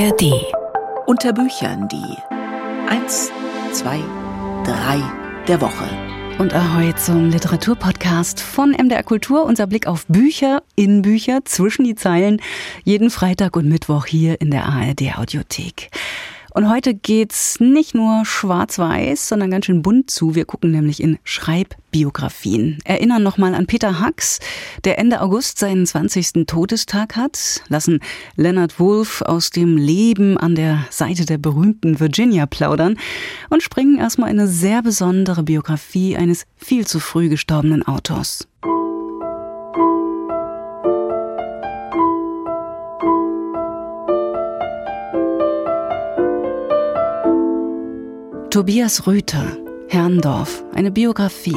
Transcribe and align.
ARD. 0.00 0.46
Unter 1.04 1.34
Büchern 1.34 1.86
die 1.88 2.16
1, 2.88 3.30
2, 3.72 4.00
3 4.64 5.02
der 5.46 5.60
Woche. 5.60 5.84
Und 6.38 6.54
ahoi 6.54 6.94
zum 6.94 7.28
Literaturpodcast 7.28 8.40
von 8.40 8.70
MDR 8.70 9.02
Kultur. 9.02 9.44
Unser 9.44 9.66
Blick 9.66 9.86
auf 9.86 10.06
Bücher, 10.06 10.62
in 10.74 11.02
Bücher, 11.02 11.40
zwischen 11.44 11.84
die 11.84 11.96
Zeilen. 11.96 12.40
Jeden 12.82 13.10
Freitag 13.10 13.56
und 13.56 13.68
Mittwoch 13.68 14.06
hier 14.06 14.40
in 14.40 14.50
der 14.50 14.64
ARD 14.64 15.18
Audiothek. 15.18 15.90
Und 16.52 16.68
heute 16.68 16.94
geht's 16.94 17.60
nicht 17.60 17.94
nur 17.94 18.24
schwarz-weiß, 18.24 19.28
sondern 19.28 19.50
ganz 19.50 19.66
schön 19.66 19.82
bunt 19.82 20.10
zu. 20.10 20.34
Wir 20.34 20.44
gucken 20.44 20.70
nämlich 20.72 21.02
in 21.02 21.18
Schreibbiografien. 21.24 22.78
Erinnern 22.84 23.22
nochmal 23.22 23.54
an 23.54 23.66
Peter 23.66 24.04
Hux, 24.04 24.40
der 24.84 24.98
Ende 24.98 25.20
August 25.20 25.58
seinen 25.58 25.86
20. 25.86 26.46
Todestag 26.46 27.16
hat, 27.16 27.62
lassen 27.68 28.00
Leonard 28.36 28.80
Woolf 28.80 29.22
aus 29.22 29.50
dem 29.50 29.76
Leben 29.76 30.38
an 30.38 30.54
der 30.54 30.86
Seite 30.90 31.24
der 31.24 31.38
berühmten 31.38 32.00
Virginia 32.00 32.46
plaudern 32.46 32.98
und 33.48 33.62
springen 33.62 33.98
erstmal 33.98 34.30
in 34.30 34.40
eine 34.40 34.48
sehr 34.48 34.82
besondere 34.82 35.42
Biografie 35.42 36.16
eines 36.16 36.46
viel 36.56 36.86
zu 36.86 36.98
früh 37.00 37.28
gestorbenen 37.28 37.86
Autors. 37.86 38.48
Tobias 48.60 49.06
Rüther, 49.06 49.56
Herrndorf, 49.88 50.62
eine 50.74 50.90
Biografie. 50.90 51.56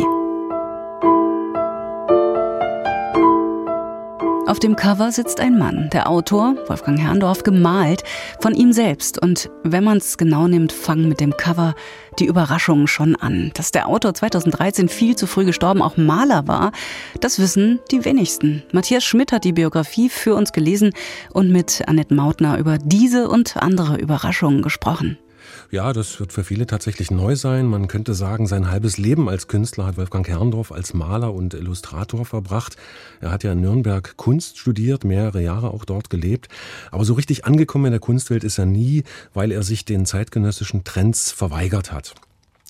Auf 4.47 4.59
dem 4.59 4.77
Cover 4.77 5.11
sitzt 5.11 5.41
ein 5.41 5.59
Mann, 5.59 5.89
der 5.91 6.09
Autor, 6.09 6.55
Wolfgang 6.69 6.97
Herrndorf, 6.97 7.43
gemalt 7.43 8.03
von 8.39 8.53
ihm 8.53 8.71
selbst. 8.71 9.21
Und 9.21 9.49
wenn 9.63 9.83
man 9.83 9.97
es 9.97 10.17
genau 10.17 10.47
nimmt, 10.47 10.71
fangen 10.71 11.09
mit 11.09 11.19
dem 11.19 11.35
Cover 11.35 11.75
die 12.19 12.25
Überraschungen 12.25 12.87
schon 12.87 13.17
an. 13.17 13.51
Dass 13.53 13.71
der 13.71 13.89
Autor 13.89 14.13
2013 14.13 14.87
viel 14.87 15.17
zu 15.17 15.27
früh 15.27 15.43
gestorben 15.43 15.81
auch 15.81 15.97
Maler 15.97 16.47
war, 16.47 16.71
das 17.19 17.37
wissen 17.37 17.81
die 17.91 18.05
wenigsten. 18.05 18.63
Matthias 18.71 19.03
Schmidt 19.03 19.33
hat 19.33 19.43
die 19.43 19.51
Biografie 19.51 20.07
für 20.07 20.35
uns 20.35 20.53
gelesen 20.53 20.93
und 21.33 21.51
mit 21.51 21.83
Annette 21.85 22.13
Mautner 22.13 22.57
über 22.59 22.77
diese 22.77 23.27
und 23.27 23.57
andere 23.57 23.97
Überraschungen 23.97 24.61
gesprochen. 24.61 25.17
Ja, 25.71 25.93
das 25.93 26.19
wird 26.19 26.33
für 26.33 26.43
viele 26.43 26.67
tatsächlich 26.67 27.11
neu 27.11 27.35
sein. 27.35 27.67
Man 27.67 27.87
könnte 27.87 28.13
sagen, 28.13 28.47
sein 28.47 28.69
halbes 28.69 28.97
Leben 28.97 29.29
als 29.29 29.47
Künstler 29.47 29.85
hat 29.85 29.97
Wolfgang 29.97 30.27
Herrndorf 30.27 30.71
als 30.71 30.93
Maler 30.93 31.33
und 31.33 31.53
Illustrator 31.53 32.25
verbracht. 32.25 32.77
Er 33.21 33.31
hat 33.31 33.43
ja 33.43 33.51
in 33.53 33.61
Nürnberg 33.61 34.15
Kunst 34.17 34.57
studiert, 34.57 35.03
mehrere 35.03 35.41
Jahre 35.41 35.71
auch 35.71 35.85
dort 35.85 36.09
gelebt. 36.09 36.47
Aber 36.91 37.05
so 37.05 37.13
richtig 37.13 37.45
angekommen 37.45 37.85
in 37.85 37.91
der 37.91 37.99
Kunstwelt 37.99 38.43
ist 38.43 38.57
er 38.57 38.65
nie, 38.65 39.03
weil 39.33 39.51
er 39.51 39.63
sich 39.63 39.85
den 39.85 40.05
zeitgenössischen 40.05 40.83
Trends 40.83 41.31
verweigert 41.31 41.91
hat. 41.91 42.15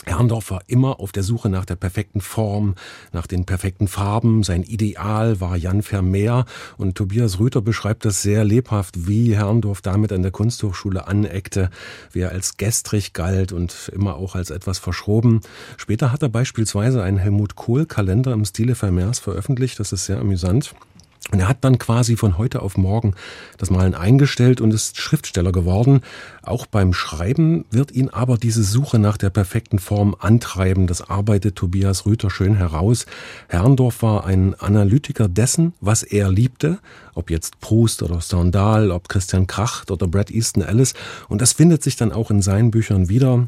Herrndorf 0.05 0.51
war 0.51 0.61
immer 0.67 0.99
auf 0.99 1.11
der 1.11 1.23
Suche 1.23 1.49
nach 1.49 1.65
der 1.65 1.75
perfekten 1.75 2.21
Form, 2.21 2.75
nach 3.11 3.27
den 3.27 3.45
perfekten 3.45 3.87
Farben. 3.87 4.43
Sein 4.43 4.63
Ideal 4.63 5.39
war 5.39 5.55
Jan 5.55 5.81
Vermeer 5.81 6.45
und 6.77 6.95
Tobias 6.95 7.39
Rüther 7.39 7.61
beschreibt 7.61 8.05
das 8.05 8.21
sehr 8.21 8.43
lebhaft, 8.43 9.07
wie 9.07 9.35
Herrndorf 9.35 9.81
damit 9.81 10.11
an 10.11 10.21
der 10.21 10.31
Kunsthochschule 10.31 11.07
aneckte, 11.07 11.69
wie 12.11 12.19
er 12.19 12.31
als 12.31 12.57
gestrig 12.57 13.13
galt 13.13 13.51
und 13.51 13.91
immer 13.93 14.15
auch 14.15 14.35
als 14.35 14.49
etwas 14.49 14.79
verschroben. 14.79 15.41
Später 15.77 16.11
hat 16.11 16.21
er 16.21 16.29
beispielsweise 16.29 17.03
einen 17.03 17.17
Helmut 17.17 17.55
Kohl 17.55 17.85
Kalender 17.85 18.33
im 18.33 18.45
Stile 18.45 18.75
Vermeers 18.75 19.19
veröffentlicht. 19.19 19.79
Das 19.79 19.91
ist 19.93 20.05
sehr 20.05 20.19
amüsant. 20.19 20.73
Und 21.34 21.39
er 21.39 21.48
hat 21.48 21.64
dann 21.64 21.80
quasi 21.80 22.16
von 22.16 22.38
heute 22.38 22.62
auf 22.62 22.78
morgen 22.78 23.16
das 23.58 23.72
Malen 23.72 23.95
eingestellt 23.95 24.62
und 24.62 24.72
ist 24.72 25.00
Schriftsteller 25.00 25.52
geworden. 25.52 26.02
Auch 26.44 26.67
beim 26.67 26.94
Schreiben 26.94 27.66
wird 27.72 27.92
ihn 27.92 28.09
aber 28.09 28.38
diese 28.38 28.64
Suche 28.64 29.00
nach 29.00 29.17
der 29.17 29.31
perfekten 29.31 29.80
Form 29.80 30.16
antreiben. 30.20 30.86
Das 30.86 31.10
arbeitet 31.10 31.55
Tobias 31.55 32.05
Rüther 32.05 32.30
schön 32.30 32.54
heraus. 32.54 33.08
Herrndorf 33.48 34.04
war 34.04 34.27
ein 34.27 34.54
Analytiker 34.60 35.27
dessen, 35.27 35.73
was 35.82 36.04
er 36.04 36.30
liebte, 36.30 36.77
ob 37.16 37.32
jetzt 37.32 37.60
Proust 37.61 38.04
oder 38.04 38.22
Stendhal, 38.22 38.92
ob 38.92 39.10
Christian 39.10 39.48
Kracht 39.48 39.89
oder 39.89 40.08
Brad 40.08 40.30
Easton 40.30 40.61
Ellis. 40.61 40.93
Und 41.30 41.42
das 41.42 41.54
findet 41.54 41.82
sich 41.82 41.95
dann 41.95 42.11
auch 42.11 42.30
in 42.30 42.43
seinen 42.43 42.70
Büchern 42.70 43.10
wieder. 43.10 43.48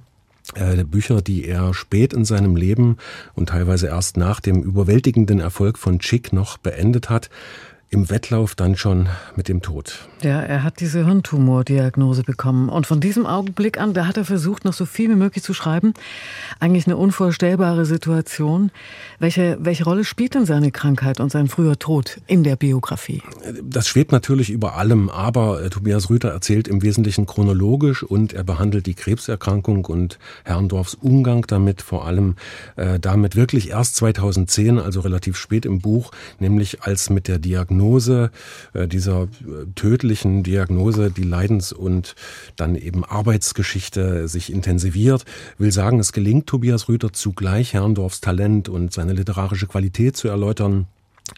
Äh, 0.53 0.83
Bücher, 0.83 1.23
die 1.23 1.45
er 1.45 1.73
spät 1.73 2.13
in 2.13 2.23
seinem 2.23 2.55
Leben 2.55 2.97
und 3.33 3.49
teilweise 3.49 3.87
erst 3.87 4.15
nach 4.15 4.39
dem 4.39 4.61
überwältigenden 4.61 5.39
Erfolg 5.39 5.79
von 5.79 5.97
Chick 5.97 6.33
noch 6.33 6.57
beendet 6.57 7.09
hat 7.09 7.31
im 7.89 8.09
Wettlauf 8.09 8.55
dann 8.55 8.75
schon 8.75 9.07
mit 9.35 9.47
dem 9.47 9.61
Tod. 9.61 10.07
Ja, 10.21 10.41
er 10.41 10.63
hat 10.63 10.79
diese 10.79 11.05
Hirntumordiagnose 11.05 12.23
bekommen. 12.23 12.69
Und 12.69 12.87
von 12.87 12.99
diesem 12.99 13.25
Augenblick 13.25 13.79
an, 13.79 13.93
da 13.93 14.07
hat 14.07 14.17
er 14.17 14.25
versucht, 14.25 14.65
noch 14.65 14.73
so 14.73 14.85
viel 14.85 15.09
wie 15.09 15.15
möglich 15.15 15.43
zu 15.43 15.53
schreiben. 15.53 15.93
Eigentlich 16.59 16.87
eine 16.87 16.97
unvorstellbare 16.97 17.85
Situation. 17.85 18.71
Welche, 19.19 19.57
welche 19.61 19.83
Rolle 19.83 20.03
spielt 20.03 20.33
denn 20.33 20.45
seine 20.45 20.71
Krankheit 20.71 21.19
und 21.19 21.31
sein 21.31 21.47
früher 21.47 21.77
Tod 21.77 22.17
in 22.27 22.43
der 22.43 22.55
Biografie? 22.55 23.21
Das 23.63 23.87
schwebt 23.87 24.11
natürlich 24.11 24.49
über 24.49 24.75
allem, 24.75 25.09
aber 25.09 25.61
äh, 25.61 25.69
Tobias 25.69 26.09
Rüther 26.09 26.31
erzählt 26.31 26.67
im 26.67 26.81
Wesentlichen 26.81 27.27
chronologisch 27.27 28.03
und 28.03 28.33
er 28.33 28.43
behandelt 28.43 28.87
die 28.87 28.95
Krebserkrankung 28.95 29.85
und 29.85 30.17
Herrndorfs 30.43 30.95
Umgang 30.95 31.45
damit, 31.47 31.81
vor 31.81 32.07
allem 32.07 32.35
äh, 32.77 32.99
damit 32.99 33.35
wirklich 33.35 33.69
erst 33.69 33.95
2010, 33.97 34.79
also 34.79 35.01
relativ 35.01 35.37
spät 35.37 35.65
im 35.65 35.79
Buch, 35.79 36.11
nämlich 36.39 36.81
als 36.81 37.09
mit 37.09 37.27
der 37.27 37.37
Diagnose 37.37 37.74
Diagnose, 37.75 38.31
äh, 38.73 38.87
dieser 38.87 39.23
äh, 39.23 39.65
tödlichen 39.75 40.43
Diagnose, 40.43 41.11
die 41.11 41.23
Leidens- 41.23 41.73
und 41.73 42.15
dann 42.55 42.75
eben 42.75 43.03
Arbeitsgeschichte 43.03 44.29
sich 44.29 44.51
intensiviert, 44.51 45.25
will 45.57 45.71
sagen, 45.71 45.99
es 45.99 46.13
gelingt 46.13 46.47
Tobias 46.47 46.87
Rüther 46.87 47.11
zugleich 47.11 47.73
Herrndorfs 47.73 48.21
Talent 48.21 48.69
und 48.69 48.93
seine 48.93 49.13
literarische 49.13 49.67
Qualität 49.67 50.15
zu 50.15 50.29
erläutern 50.29 50.87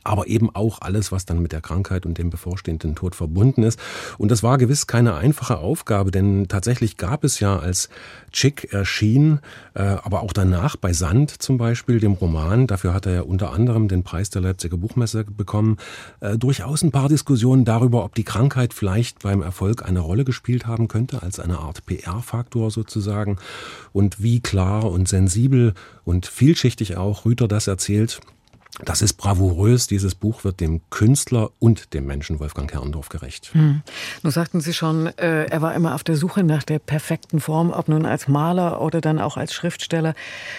aber 0.03 0.27
eben 0.27 0.53
auch 0.53 0.81
alles, 0.81 1.11
was 1.11 1.25
dann 1.25 1.41
mit 1.41 1.51
der 1.51 1.61
Krankheit 1.61 2.05
und 2.05 2.17
dem 2.17 2.29
bevorstehenden 2.29 2.95
Tod 2.95 3.15
verbunden 3.15 3.63
ist. 3.63 3.79
Und 4.17 4.31
das 4.31 4.43
war 4.43 4.57
gewiss 4.57 4.87
keine 4.87 5.15
einfache 5.15 5.57
Aufgabe, 5.57 6.11
denn 6.11 6.47
tatsächlich 6.47 6.97
gab 6.97 7.23
es 7.23 7.39
ja, 7.39 7.57
als 7.57 7.89
Chick 8.31 8.73
erschien, 8.73 9.39
äh, 9.73 9.81
aber 9.81 10.21
auch 10.21 10.33
danach 10.33 10.75
bei 10.75 10.93
Sand 10.93 11.41
zum 11.41 11.57
Beispiel, 11.57 11.99
dem 11.99 12.13
Roman, 12.13 12.67
dafür 12.67 12.93
hat 12.93 13.05
er 13.05 13.13
ja 13.13 13.21
unter 13.21 13.53
anderem 13.53 13.87
den 13.87 14.03
Preis 14.03 14.29
der 14.29 14.41
Leipziger 14.41 14.77
Buchmesse 14.77 15.23
bekommen, 15.23 15.77
äh, 16.19 16.37
durchaus 16.37 16.83
ein 16.83 16.91
paar 16.91 17.09
Diskussionen 17.09 17.65
darüber, 17.65 18.03
ob 18.03 18.15
die 18.15 18.23
Krankheit 18.23 18.73
vielleicht 18.73 19.23
beim 19.23 19.41
Erfolg 19.41 19.85
eine 19.85 20.01
Rolle 20.01 20.25
gespielt 20.25 20.67
haben 20.67 20.87
könnte, 20.87 21.23
als 21.23 21.39
eine 21.39 21.59
Art 21.59 21.85
PR-Faktor 21.85 22.71
sozusagen. 22.71 23.37
Und 23.93 24.21
wie 24.21 24.41
klar 24.41 24.91
und 24.91 25.07
sensibel 25.07 25.73
und 26.03 26.25
vielschichtig 26.25 26.97
auch 26.97 27.25
Rüther 27.25 27.47
das 27.47 27.67
erzählt, 27.67 28.19
das 28.83 29.01
ist 29.01 29.13
bravourös. 29.13 29.87
Dieses 29.87 30.13
Buch 30.13 30.43
wird 30.43 30.59
dem 30.59 30.81
Künstler 30.89 31.49
und 31.59 31.93
dem 31.93 32.05
Menschen 32.05 32.39
Wolfgang 32.39 32.71
Herrndorf 32.71 33.09
gerecht. 33.09 33.53
Hm. 33.53 33.81
Nun 34.23 34.31
sagten 34.31 34.61
Sie 34.61 34.73
schon, 34.73 35.07
äh, 35.17 35.45
er 35.45 35.61
war 35.61 35.73
immer 35.73 35.95
auf 35.95 36.03
der 36.03 36.15
Suche 36.15 36.43
nach 36.43 36.63
der 36.63 36.79
perfekten 36.79 37.39
Form, 37.39 37.71
ob 37.71 37.87
nun 37.87 38.05
als 38.05 38.27
Maler 38.27 38.81
oder 38.81 39.01
dann 39.01 39.19
auch 39.19 39.37
als 39.37 39.53
Schriftsteller. 39.53 40.13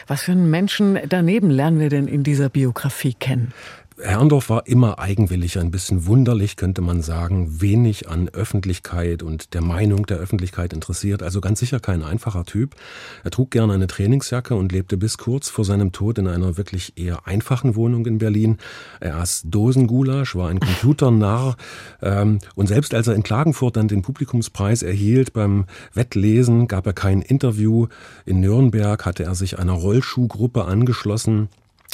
Was 0.06 0.22
für 0.22 0.32
einen 0.32 0.50
Menschen 0.50 0.98
daneben 1.08 1.50
lernen 1.50 1.78
wir 1.78 1.90
denn 1.90 2.08
in 2.08 2.24
dieser 2.24 2.48
Biografie 2.48 3.14
kennen? 3.14 3.52
Herrndorf 4.00 4.48
war 4.48 4.66
immer 4.66 4.98
eigenwillig, 4.98 5.58
ein 5.58 5.70
bisschen 5.70 6.06
wunderlich, 6.06 6.56
könnte 6.56 6.80
man 6.80 7.02
sagen, 7.02 7.60
wenig 7.60 8.08
an 8.08 8.28
Öffentlichkeit 8.28 9.22
und 9.22 9.54
der 9.54 9.60
Meinung 9.60 10.06
der 10.06 10.18
Öffentlichkeit 10.18 10.72
interessiert, 10.72 11.22
also 11.22 11.40
ganz 11.40 11.58
sicher 11.58 11.80
kein 11.80 12.02
einfacher 12.02 12.44
Typ. 12.44 12.76
Er 13.24 13.30
trug 13.30 13.50
gerne 13.50 13.72
eine 13.72 13.88
Trainingsjacke 13.88 14.54
und 14.54 14.70
lebte 14.70 14.96
bis 14.96 15.18
kurz 15.18 15.48
vor 15.48 15.64
seinem 15.64 15.90
Tod 15.90 16.18
in 16.18 16.28
einer 16.28 16.56
wirklich 16.56 16.92
eher 16.96 17.26
einfachen 17.26 17.74
Wohnung 17.74 18.06
in 18.06 18.18
Berlin. 18.18 18.58
Er 19.00 19.16
aß 19.16 19.42
Dosengulasch, 19.46 20.36
war 20.36 20.48
ein 20.48 20.60
Computernarr 20.60 21.56
ähm, 22.00 22.38
und 22.54 22.68
selbst 22.68 22.94
als 22.94 23.08
er 23.08 23.14
in 23.14 23.24
Klagenfurt 23.24 23.76
dann 23.76 23.88
den 23.88 24.02
Publikumspreis 24.02 24.82
erhielt 24.82 25.32
beim 25.32 25.64
Wettlesen, 25.92 26.68
gab 26.68 26.86
er 26.86 26.92
kein 26.92 27.20
Interview. 27.20 27.88
In 28.24 28.40
Nürnberg 28.40 29.04
hatte 29.04 29.24
er 29.24 29.34
sich 29.34 29.58
einer 29.58 29.72
Rollschuhgruppe 29.72 30.64
angeschlossen 30.64 31.48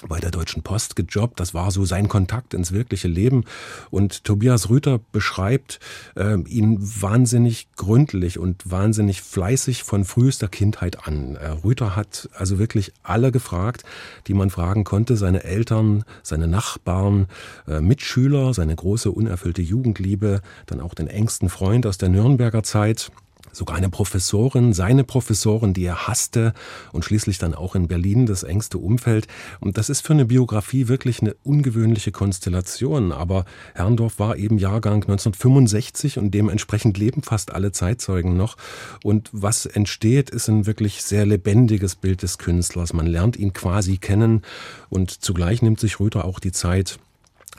bei 0.09 0.19
der 0.19 0.31
Deutschen 0.31 0.63
Post 0.63 0.97
gejobbt. 0.97 1.41
Das 1.41 1.55
war 1.55 1.71
so 1.71 1.85
sein 1.85 2.09
Kontakt 2.09 2.55
ins 2.55 2.73
wirkliche 2.73 3.09
Leben. 3.09 3.45
Und 3.91 4.25
Tobias 4.25 4.69
Rüther 4.69 5.01
beschreibt 5.13 5.79
äh, 6.17 6.39
ihn 6.49 6.79
wahnsinnig 6.81 7.69
gründlich 7.77 8.39
und 8.39 8.71
wahnsinnig 8.71 9.23
fleißig 9.23 9.85
von 9.85 10.05
frühester 10.05 10.49
Kindheit 10.49 11.07
an. 11.07 11.37
Äh, 11.37 11.49
Rüther 11.65 11.97
hat 11.97 12.29
also 12.35 12.59
wirklich 12.59 12.93
alle 13.03 13.33
gefragt, 13.33 13.85
die 14.27 14.35
man 14.35 14.51
fragen 14.51 14.85
konnte. 14.85 15.17
Seine 15.17 15.45
Eltern, 15.45 16.05
seine 16.23 16.49
Nachbarn, 16.49 17.27
äh, 17.69 17.81
Mitschüler, 17.81 18.53
seine 18.53 18.75
große 18.75 19.11
unerfüllte 19.11 19.63
Jugendliebe, 19.63 20.43
dann 20.67 20.81
auch 20.81 20.95
den 20.95 21.07
engsten 21.07 21.49
Freund 21.49 21.87
aus 21.87 21.99
der 21.99 22.09
Nürnberger 22.09 22.63
Zeit 22.63 23.11
sogar 23.55 23.77
eine 23.77 23.89
Professorin, 23.89 24.73
seine 24.73 25.05
Professorin, 25.05 25.75
die 25.75 25.85
er 25.85 26.07
hasste 26.07 26.55
und 26.93 27.05
schließlich 27.05 27.39
dann 27.39 27.55
auch 27.55 27.75
in 27.75 27.89
Berlin 27.89 28.27
das 28.27 28.43
engste 28.43 28.79
Umfeld. 28.79 29.27
Und 29.61 29.79
das 29.79 29.91
ist 29.91 30.07
für 30.07 30.13
eine 30.13 30.25
Biografie 30.25 30.89
wirklich 30.89 31.21
eine 31.21 31.35
ungewöhnliche 31.43 32.13
Konstellation. 32.13 33.13
Aber 33.13 33.45
Herrndorf 33.75 34.19
war 34.19 34.37
eben 34.37 34.59
Jahrgang 34.59 35.03
1965 35.03 36.19
und 36.19 36.33
dementsprechend 36.33 36.99
leben 36.99 37.23
fast 37.23 37.53
alle 37.53 37.73
Zeitzeugen 37.73 38.37
noch. 38.37 38.57
Und 39.03 39.31
was 39.33 39.67
entsteht, 39.67 40.31
ist 40.31 40.49
ein 40.49 40.67
wirklich 40.67 41.03
sehr 41.03 41.27
lebendiges 41.27 41.97
Bild 41.97 42.23
des 42.23 42.39
Künstlers. 42.39 42.93
Man 42.93 43.07
lernt 43.07 43.37
ihn 43.37 43.53
quasi 43.53 43.99
kennen 43.99 44.43
und 44.89 45.11
zugleich 45.11 45.63
nimmt 45.63 45.81
sich 45.81 46.01
Rüther 46.01 46.25
auch 46.25 46.41
die 46.41 46.53
Zeit, 46.53 46.99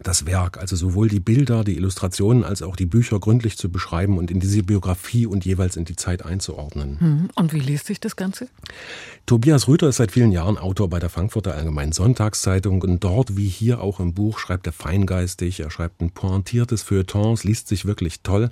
das 0.03 0.25
Werk, 0.25 0.57
also 0.57 0.75
sowohl 0.75 1.07
die 1.07 1.19
Bilder, 1.19 1.63
die 1.63 1.77
Illustrationen 1.77 2.43
als 2.43 2.61
auch 2.61 2.75
die 2.75 2.85
Bücher 2.85 3.19
gründlich 3.19 3.57
zu 3.57 3.69
beschreiben 3.69 4.17
und 4.17 4.29
in 4.29 4.39
diese 4.39 4.61
Biografie 4.63 5.25
und 5.25 5.45
jeweils 5.45 5.77
in 5.77 5.85
die 5.85 5.95
Zeit 5.95 6.25
einzuordnen. 6.25 6.99
Hm, 6.99 7.29
und 7.35 7.53
wie 7.53 7.59
liest 7.59 7.85
sich 7.85 7.99
das 7.99 8.15
Ganze? 8.15 8.47
Tobias 9.25 9.67
Rüther 9.67 9.87
ist 9.87 9.97
seit 9.97 10.11
vielen 10.11 10.31
Jahren 10.31 10.57
Autor 10.57 10.89
bei 10.89 10.99
der 10.99 11.09
Frankfurter 11.09 11.55
Allgemeinen 11.55 11.93
Sonntagszeitung 11.93 12.81
und 12.81 13.03
dort, 13.03 13.37
wie 13.37 13.47
hier 13.47 13.81
auch 13.81 13.99
im 13.99 14.13
Buch, 14.13 14.37
schreibt 14.37 14.67
er 14.67 14.73
feingeistig, 14.73 15.61
er 15.61 15.71
schreibt 15.71 16.01
ein 16.01 16.11
pointiertes 16.11 16.83
Feuilleton, 16.83 17.33
es 17.33 17.43
liest 17.43 17.67
sich 17.67 17.85
wirklich 17.85 18.21
toll 18.21 18.49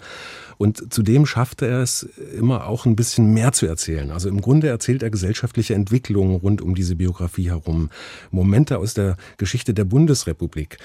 und 0.58 0.94
zudem 0.94 1.26
schaffte 1.26 1.68
er 1.68 1.82
es 1.82 2.04
immer 2.38 2.68
auch 2.68 2.86
ein 2.86 2.96
bisschen 2.96 3.34
mehr 3.34 3.52
zu 3.52 3.66
erzählen. 3.66 4.12
Also 4.12 4.30
im 4.30 4.42
Grunde 4.42 4.70
erzählt 4.70 5.04
er 5.04 5.10
gesellschaftliche 5.10 5.74
Entwicklungen 5.74 6.36
rund 6.36 6.62
um 6.62 6.74
diese 6.74 6.96
Biografie 6.96 7.50
herum, 7.50 7.90
Momente 8.32 8.78
aus 8.78 8.94
der 8.94 9.18
Geschichte 9.38 9.74
der 9.74 9.84
Bundesrepublik. 9.84 10.78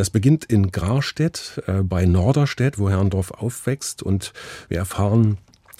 Das 0.00 0.08
beginnt 0.08 0.46
in 0.46 0.72
Grarstedt 0.72 1.62
äh, 1.66 1.82
bei 1.82 2.06
Norderstedt, 2.06 2.78
wo 2.78 2.88
Herrndorf 2.88 3.32
aufwächst 3.32 4.02
und 4.02 4.32
wir 4.70 4.78
erfahren, 4.78 5.36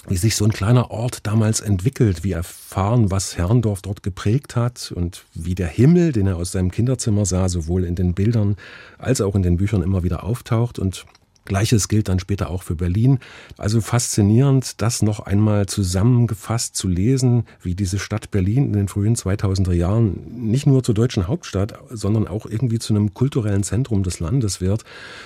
wie 0.09 0.19
sich 0.19 0.37
so 0.37 0.45
ein 0.45 0.53
kleiner 0.53 0.91
Ort 0.91 1.27
damals 1.27 1.63
entwickelt. 1.63 2.23
Wir 2.23 2.37
erfahren, 2.37 3.11
was 3.11 3.39
Herrndorf 3.39 3.81
dort 3.81 4.03
geprägt 4.03 4.57
hat 4.57 4.93
und 4.95 5.25
wie 5.33 5.55
der 5.55 5.69
Himmel, 5.69 6.13
den 6.13 6.27
er 6.27 6.37
aus 6.37 6.53
seinem 6.53 6.71
Kinderzimmer 6.71 7.25
sah, 7.25 7.49
sowohl 7.49 7.83
in 7.83 7.95
den 7.95 8.13
Bildern 8.13 8.57
als 8.99 9.23
auch 9.23 9.35
in 9.35 9.43
den 9.43 9.57
Büchern 9.57 9.81
immer 9.81 10.03
wieder 10.03 10.23
auftaucht 10.23 10.79
und 10.79 11.07
Gleiches 11.51 11.89
gilt 11.89 12.09
dann 12.09 12.21
später 12.21 12.49
auch 12.49 12.63
für 12.63 12.77
Berlin. 12.77 13.19
Also 13.59 13.81
faszinierend, 13.81 14.81
das 14.81 15.03
noch 15.03 15.19
einmal 15.19 15.67
zusammengefasst 15.67 16.77
zu 16.77 16.87
lesen, 16.87 17.43
wie 17.61 17.75
diese 17.75 17.99
Stadt 17.99 18.31
Berlin 18.31 18.67
in 18.67 18.73
den 18.73 18.87
frühen 18.87 19.17
2000er 19.17 19.73
Jahren 19.73 20.15
nicht 20.33 20.69
nur 20.69 20.85
zur 20.85 20.95
deutschen 20.95 21.27
Hauptstadt, 21.27 21.75
sondern 21.91 22.29
auch 22.29 22.47
irgendwie 22.47 22.79
zu 22.79 22.95
einem 22.95 23.15
kulturellen 23.15 23.65
Zentrum 23.65 24.05
des 24.05 24.21
Landes 24.21 24.61
wird, 24.61 24.85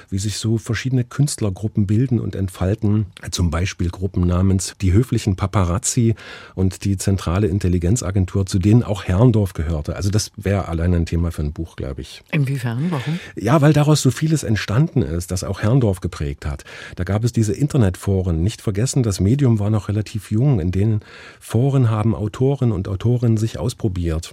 wie 0.09 0.17
sich 0.17 0.38
so 0.38 0.56
verschiedene 0.56 1.05
Künstlergruppen 1.05 1.87
bilden 1.87 2.19
und 2.19 2.37
entfalten, 2.37 3.05
zum 3.31 3.50
Beispiel 3.50 3.91
Gruppen 3.91 4.27
namens 4.27 4.77
die 4.81 4.94
höflichen 4.94 5.37
Paparazzi 5.37 6.15
und 6.55 6.87
die 6.87 6.97
zentrale 6.97 7.49
Intelligenzagentur, 7.49 8.47
zu 8.47 8.59
denen 8.59 8.82
auch 8.82 9.05
Herrndorf 9.05 9.53
gehörte. 9.53 9.94
Also 9.94 10.09
das 10.09 10.32
wäre 10.38 10.69
allein 10.69 10.94
ein 10.94 11.05
Thema 11.05 11.32
für 11.32 11.43
ein 11.43 11.53
Buch, 11.53 11.77
glaube 11.77 12.00
ich. 12.00 12.23
Inwiefern? 12.32 12.87
Warum? 12.88 13.19
Ja, 13.37 13.61
weil 13.61 13.75
daraus 13.75 14.00
so 14.00 14.11
vieles 14.11 14.43
entstanden 14.43 15.03
ist, 15.03 15.31
dass 15.31 15.44
auch 15.44 15.61
Herrndorf 15.61 16.00
geprägt 16.15 16.47
hat. 16.47 16.65
Da 16.97 17.05
gab 17.05 17.25
es 17.25 17.33
diese 17.33 17.53
Internetforen. 17.53 18.43
Nicht 18.43 18.63
vergessen, 18.63 19.03
das 19.03 19.21
Medium 19.21 19.59
war 19.59 19.71
noch 19.71 19.89
relativ 19.89 20.31
jung. 20.31 20.61
In 20.61 20.71
den 20.71 21.01
Foren 21.41 21.91
haben 21.91 22.15
Autoren 22.15 22.71
und 22.71 22.89
Autorinnen 22.89 23.37
sich 23.37 23.59
ausprobiert. 23.59 24.33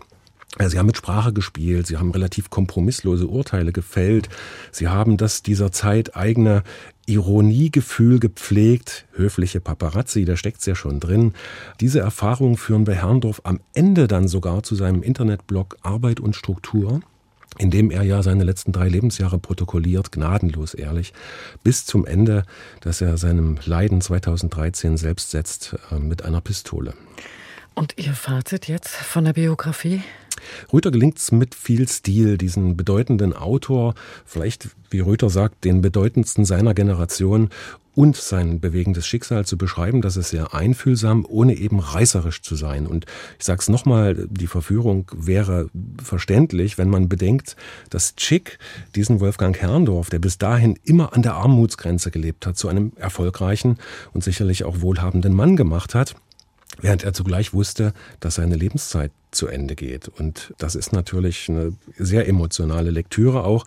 Sie 0.60 0.78
haben 0.78 0.86
mit 0.86 0.98
Sprache 0.98 1.32
gespielt, 1.32 1.88
sie 1.88 1.96
haben 1.96 2.12
relativ 2.12 2.50
kompromisslose 2.50 3.26
Urteile 3.26 3.72
gefällt, 3.72 4.28
sie 4.70 4.90
haben 4.90 5.16
das 5.16 5.44
dieser 5.44 5.72
Zeit 5.72 6.18
eigene 6.18 6.64
Ironiegefühl 7.06 8.20
gepflegt, 8.20 9.06
höfliche 9.14 9.62
Paparazzi, 9.62 10.26
da 10.26 10.36
steckt's 10.36 10.66
ja 10.66 10.76
schon 10.76 11.00
drin. 11.00 11.34
Diese 11.80 12.02
Erfahrungen 12.02 12.58
führen 12.58 12.84
bei 12.84 12.96
Herrndorf 12.96 13.40
am 13.46 13.62
Ende 13.74 14.10
dann 14.10 14.28
sogar 14.28 14.62
zu 14.62 14.76
seinem 14.76 15.04
Internetblog 15.04 15.78
Arbeit 15.84 16.20
und 16.20 16.36
Struktur 16.36 17.00
in 17.58 17.72
dem 17.72 17.92
er 17.92 18.04
ja 18.04 18.24
seine 18.24 18.44
letzten 18.44 18.72
drei 18.72 18.88
Lebensjahre 18.88 19.40
protokolliert, 19.40 20.12
gnadenlos 20.12 20.74
ehrlich, 20.74 21.14
bis 21.64 21.86
zum 21.86 22.06
Ende, 22.06 22.44
dass 22.80 23.02
er 23.02 23.18
seinem 23.18 23.58
Leiden 23.66 24.02
2013 24.02 24.98
selbst 24.98 25.32
setzt 25.32 25.76
äh, 25.92 26.00
mit 26.00 26.24
einer 26.24 26.42
Pistole. 26.42 26.94
Und 27.74 27.94
Ihr 27.98 28.14
Fazit 28.14 28.68
jetzt 28.68 28.90
von 28.90 29.26
der 29.26 29.34
Biografie? 29.34 30.02
Rüther 30.72 30.92
gelingt 30.92 31.18
es 31.18 31.32
mit 31.32 31.56
viel 31.56 31.88
Stil, 31.88 32.38
diesen 32.38 32.78
bedeutenden 32.78 33.34
Autor, 33.34 33.94
vielleicht, 34.26 34.70
wie 34.90 35.00
Rüther 35.00 35.30
sagt, 35.30 35.64
den 35.64 35.82
bedeutendsten 35.82 36.46
seiner 36.46 36.74
Generation 36.74 37.50
und 37.94 38.16
sein 38.16 38.60
bewegendes 38.60 39.06
Schicksal 39.06 39.46
zu 39.46 39.58
beschreiben. 39.58 40.02
Das 40.02 40.16
ist 40.16 40.30
sehr 40.30 40.54
einfühlsam, 40.54 41.26
ohne 41.28 41.56
eben 41.56 41.80
reißerisch 41.80 42.42
zu 42.42 42.56
sein. 42.56 42.88
Und 42.88 43.06
ich 43.38 43.46
sage 43.46 43.60
es 43.60 43.70
nochmal, 43.70 44.28
die 44.30 44.48
Verführung 44.48 45.12
wäre 45.14 45.70
verständlich, 46.02 46.78
wenn 46.78 46.90
man 46.90 47.10
bedenkt, 47.10 47.56
dass 47.90 48.16
Chick 48.16 48.60
diesen 48.96 49.20
Wolfgang 49.20 49.58
Herrndorf, 49.58 50.10
der 50.10 50.20
bis 50.20 50.38
dahin 50.38 50.80
immer 50.84 51.14
an 51.14 51.22
der 51.22 51.36
Armutsgrenze 51.36 52.12
gelebt 52.12 52.46
hat, 52.46 52.58
zu 52.58 52.70
einem 52.70 52.94
erfolgreichen 52.96 53.78
und 54.14 54.24
sicherlich 54.24 54.64
auch 54.64 54.82
wohlhabenden 54.82 55.34
Mann 55.34 55.56
gemacht 55.56 55.94
hat 55.96 56.16
während 56.80 57.04
er 57.04 57.14
zugleich 57.14 57.54
wusste, 57.54 57.94
dass 58.20 58.36
seine 58.36 58.56
Lebenszeit 58.56 59.12
zu 59.32 59.48
Ende 59.48 59.76
geht. 59.76 60.10
Und 60.10 60.54
das 60.58 60.76
ist 60.76 60.92
natürlich 60.92 61.48
eine 61.50 61.74
sehr 61.98 62.28
emotionale 62.28 62.92
Lektüre 62.92 63.44
auch. 63.44 63.66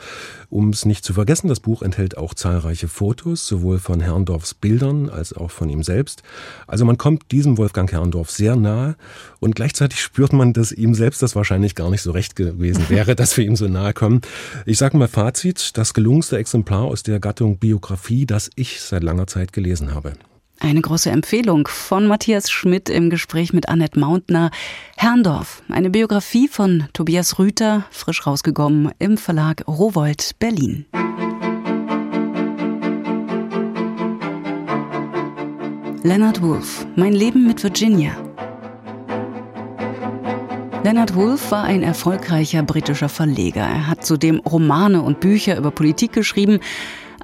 Um 0.51 0.69
es 0.69 0.85
nicht 0.85 1.05
zu 1.05 1.15
vergessen, 1.15 1.49
das 1.49 1.61
Buch 1.61 1.83
enthält 1.83 2.17
auch 2.19 2.35
zahlreiche 2.35 2.87
Fotos, 2.87 3.47
sowohl 3.47 3.79
von 3.79 4.01
Herrndorfs 4.01 4.55
Bildern 4.55 5.09
als 5.09 5.33
auch 5.33 5.51
von 5.51 5.71
ihm 5.71 5.83
selbst. 5.83 6.23
Also 6.67 6.85
man 6.85 6.99
kommt 6.99 7.33
diesem 7.33 7.57
Wolfgang 7.57 7.91
Herrndorf 7.91 8.31
sehr 8.31 8.57
nahe 8.57 8.97
und 9.41 9.57
gleichzeitig 9.57 10.01
spürt 10.01 10.33
man, 10.33 10.53
dass 10.53 10.71
ihm 10.71 10.95
selbst 10.95 11.23
das 11.23 11.35
wahrscheinlich 11.35 11.75
gar 11.75 11.91
nicht 11.91 12.03
so 12.03 12.13
recht 12.13 12.37
gewesen 12.37 12.89
wäre, 12.89 13.17
dass 13.17 13.37
wir 13.37 13.45
ihm 13.45 13.57
so 13.57 13.67
nahe 13.67 13.95
kommen. 13.95 14.21
Ich 14.67 14.79
sage 14.79 14.97
mal 14.99 15.09
Fazit, 15.09 15.77
das 15.79 15.95
gelungenste 15.95 16.37
Exemplar 16.37 16.83
aus 16.85 17.03
der 17.03 17.21
Gattung 17.21 17.57
Biografie, 17.57 18.27
das 18.27 18.51
ich 18.55 18.83
seit 18.83 19.03
langer 19.03 19.27
Zeit 19.27 19.53
gelesen 19.53 19.95
habe. 19.95 20.13
Eine 20.65 20.81
große 20.81 21.11
Empfehlung 21.11 21.69
von 21.69 22.07
Matthias 22.07 22.51
Schmidt 22.51 22.89
im 22.89 23.11
Gespräch 23.11 23.53
mit 23.53 23.69
Annette 23.69 24.01
Mauntner. 24.01 24.51
Herrndorf, 24.97 25.63
eine 25.69 25.91
Biografie 25.91 26.49
von 26.49 26.85
Tobias 26.95 27.39
Rüther, 27.39 27.85
frisch 27.91 28.27
rausgekommen 28.27 28.91
im 28.99 29.19
Verlag 29.19 29.63
Rowold 29.69 30.37
Berlin. 30.39 30.87
Leonard 36.03 36.41
Woolf, 36.41 36.87
Mein 36.97 37.13
Leben 37.13 37.47
mit 37.47 37.63
Virginia. 37.63 38.13
Leonard 40.83 41.15
Woolf 41.15 41.51
war 41.51 41.65
ein 41.65 41.83
erfolgreicher 41.83 42.63
britischer 42.63 43.11
Verleger. 43.11 43.61
Er 43.61 43.87
hat 43.87 44.07
zudem 44.07 44.41
Romane 44.41 45.03
und 45.03 45.21
Bücher 45.21 45.59
über 45.59 45.71
Politik 45.71 46.15
geschrieben. 46.15 46.61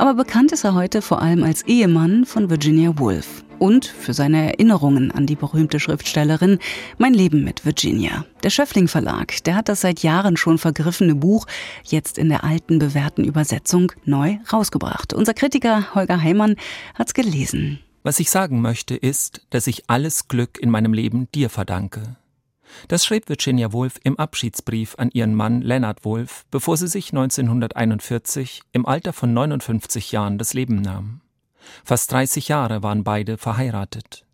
Aber 0.00 0.14
bekannt 0.14 0.50
ist 0.50 0.64
er 0.64 0.74
heute 0.74 1.02
vor 1.02 1.20
allem 1.20 1.44
als 1.44 1.60
Ehemann 1.66 2.24
von 2.24 2.48
Virginia 2.48 2.98
Woolf 2.98 3.44
und 3.58 3.84
für 3.84 4.14
seine 4.14 4.46
Erinnerungen 4.46 5.10
an 5.10 5.26
die 5.26 5.36
berühmte 5.36 5.78
Schriftstellerin 5.78 6.58
Mein 6.96 7.12
Leben 7.12 7.44
mit 7.44 7.66
Virginia. 7.66 8.24
Der 8.42 8.48
Schöffling 8.48 8.88
Verlag, 8.88 9.44
der 9.44 9.56
hat 9.56 9.68
das 9.68 9.82
seit 9.82 10.02
Jahren 10.02 10.38
schon 10.38 10.56
vergriffene 10.56 11.14
Buch 11.14 11.44
jetzt 11.84 12.16
in 12.16 12.30
der 12.30 12.44
alten 12.44 12.78
bewährten 12.78 13.24
Übersetzung 13.24 13.92
neu 14.06 14.38
rausgebracht. 14.50 15.12
Unser 15.12 15.34
Kritiker 15.34 15.94
Holger 15.94 16.22
Heimann 16.22 16.56
hat's 16.94 17.12
gelesen. 17.12 17.78
Was 18.02 18.20
ich 18.20 18.30
sagen 18.30 18.62
möchte, 18.62 18.96
ist, 18.96 19.42
dass 19.50 19.66
ich 19.66 19.90
alles 19.90 20.28
Glück 20.28 20.58
in 20.58 20.70
meinem 20.70 20.94
Leben 20.94 21.28
dir 21.34 21.50
verdanke. 21.50 22.16
Das 22.88 23.04
schrieb 23.04 23.28
Virginia 23.28 23.72
Woolf 23.72 23.98
im 24.04 24.18
Abschiedsbrief 24.18 24.94
an 24.98 25.10
ihren 25.12 25.34
Mann 25.34 25.60
Leonard 25.60 26.04
Woolf, 26.04 26.44
bevor 26.50 26.76
sie 26.76 26.88
sich 26.88 27.10
1941 27.12 28.62
im 28.72 28.86
Alter 28.86 29.12
von 29.12 29.32
59 29.32 30.12
Jahren 30.12 30.38
das 30.38 30.54
Leben 30.54 30.80
nahm. 30.80 31.20
Fast 31.84 32.12
30 32.12 32.48
Jahre 32.48 32.82
waren 32.82 33.04
beide 33.04 33.38
verheiratet. 33.38 34.24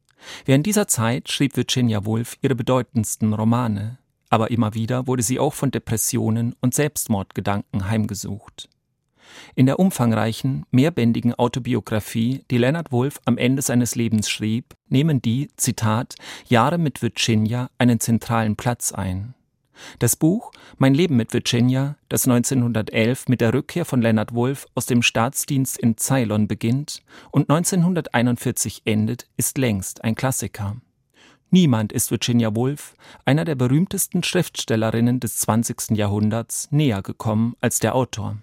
Während 0.45 0.66
dieser 0.66 0.88
Zeit 0.88 1.31
schrieb 1.31 1.57
Virginia 1.57 2.05
Woolf 2.05 2.37
ihre 2.40 2.55
bedeutendsten 2.55 3.33
Romane, 3.33 3.99
aber 4.28 4.50
immer 4.50 4.75
wieder 4.75 5.07
wurde 5.07 5.23
sie 5.23 5.38
auch 5.38 5.55
von 5.55 5.71
Depressionen 5.71 6.55
und 6.61 6.75
Selbstmordgedanken 6.75 7.88
heimgesucht. 7.88 8.69
In 9.54 9.66
der 9.66 9.78
umfangreichen, 9.78 10.66
mehrbändigen 10.71 11.35
Autobiografie, 11.35 12.45
die 12.50 12.59
Leonard 12.59 12.92
Woolf 12.92 13.21
am 13.25 13.38
Ende 13.38 13.62
seines 13.62 13.95
Lebens 13.95 14.28
schrieb, 14.30 14.75
nehmen 14.88 15.23
die, 15.23 15.49
Zitat, 15.56 16.14
Jahre 16.47 16.78
mit 16.78 17.02
Virginia 17.02 17.71
einen 17.78 18.00
zentralen 18.00 18.56
Platz 18.56 18.92
ein. 18.92 19.35
Das 19.99 20.16
Buch 20.16 20.52
Mein 20.78 20.95
Leben 20.95 21.16
mit 21.16 21.33
Virginia, 21.33 21.97
das 22.09 22.26
1911 22.26 23.28
mit 23.28 23.40
der 23.40 23.52
Rückkehr 23.52 23.85
von 23.85 24.00
Leonard 24.00 24.35
Woolf 24.35 24.66
aus 24.75 24.87
dem 24.87 25.02
Staatsdienst 25.02 25.78
in 25.78 25.97
Ceylon 25.99 26.49
beginnt 26.49 27.02
und 27.30 27.50
1941 27.50 28.83
endet, 28.85 29.26
ist 29.37 29.59
längst 29.59 30.04
ein 30.04 30.14
Klassiker. 30.14 30.76
Niemand 31.50 31.92
ist 31.92 32.11
Virginia 32.11 32.54
Woolf, 32.54 32.95
einer 33.25 33.45
der 33.45 33.54
berühmtesten 33.54 34.23
Schriftstellerinnen 34.23 35.21
des 35.21 35.38
20. 35.38 35.97
Jahrhunderts, 35.97 36.68
näher 36.73 37.02
gekommen 37.02 37.54
als 37.61 37.78
der 37.78 37.95
Autor. 37.95 38.38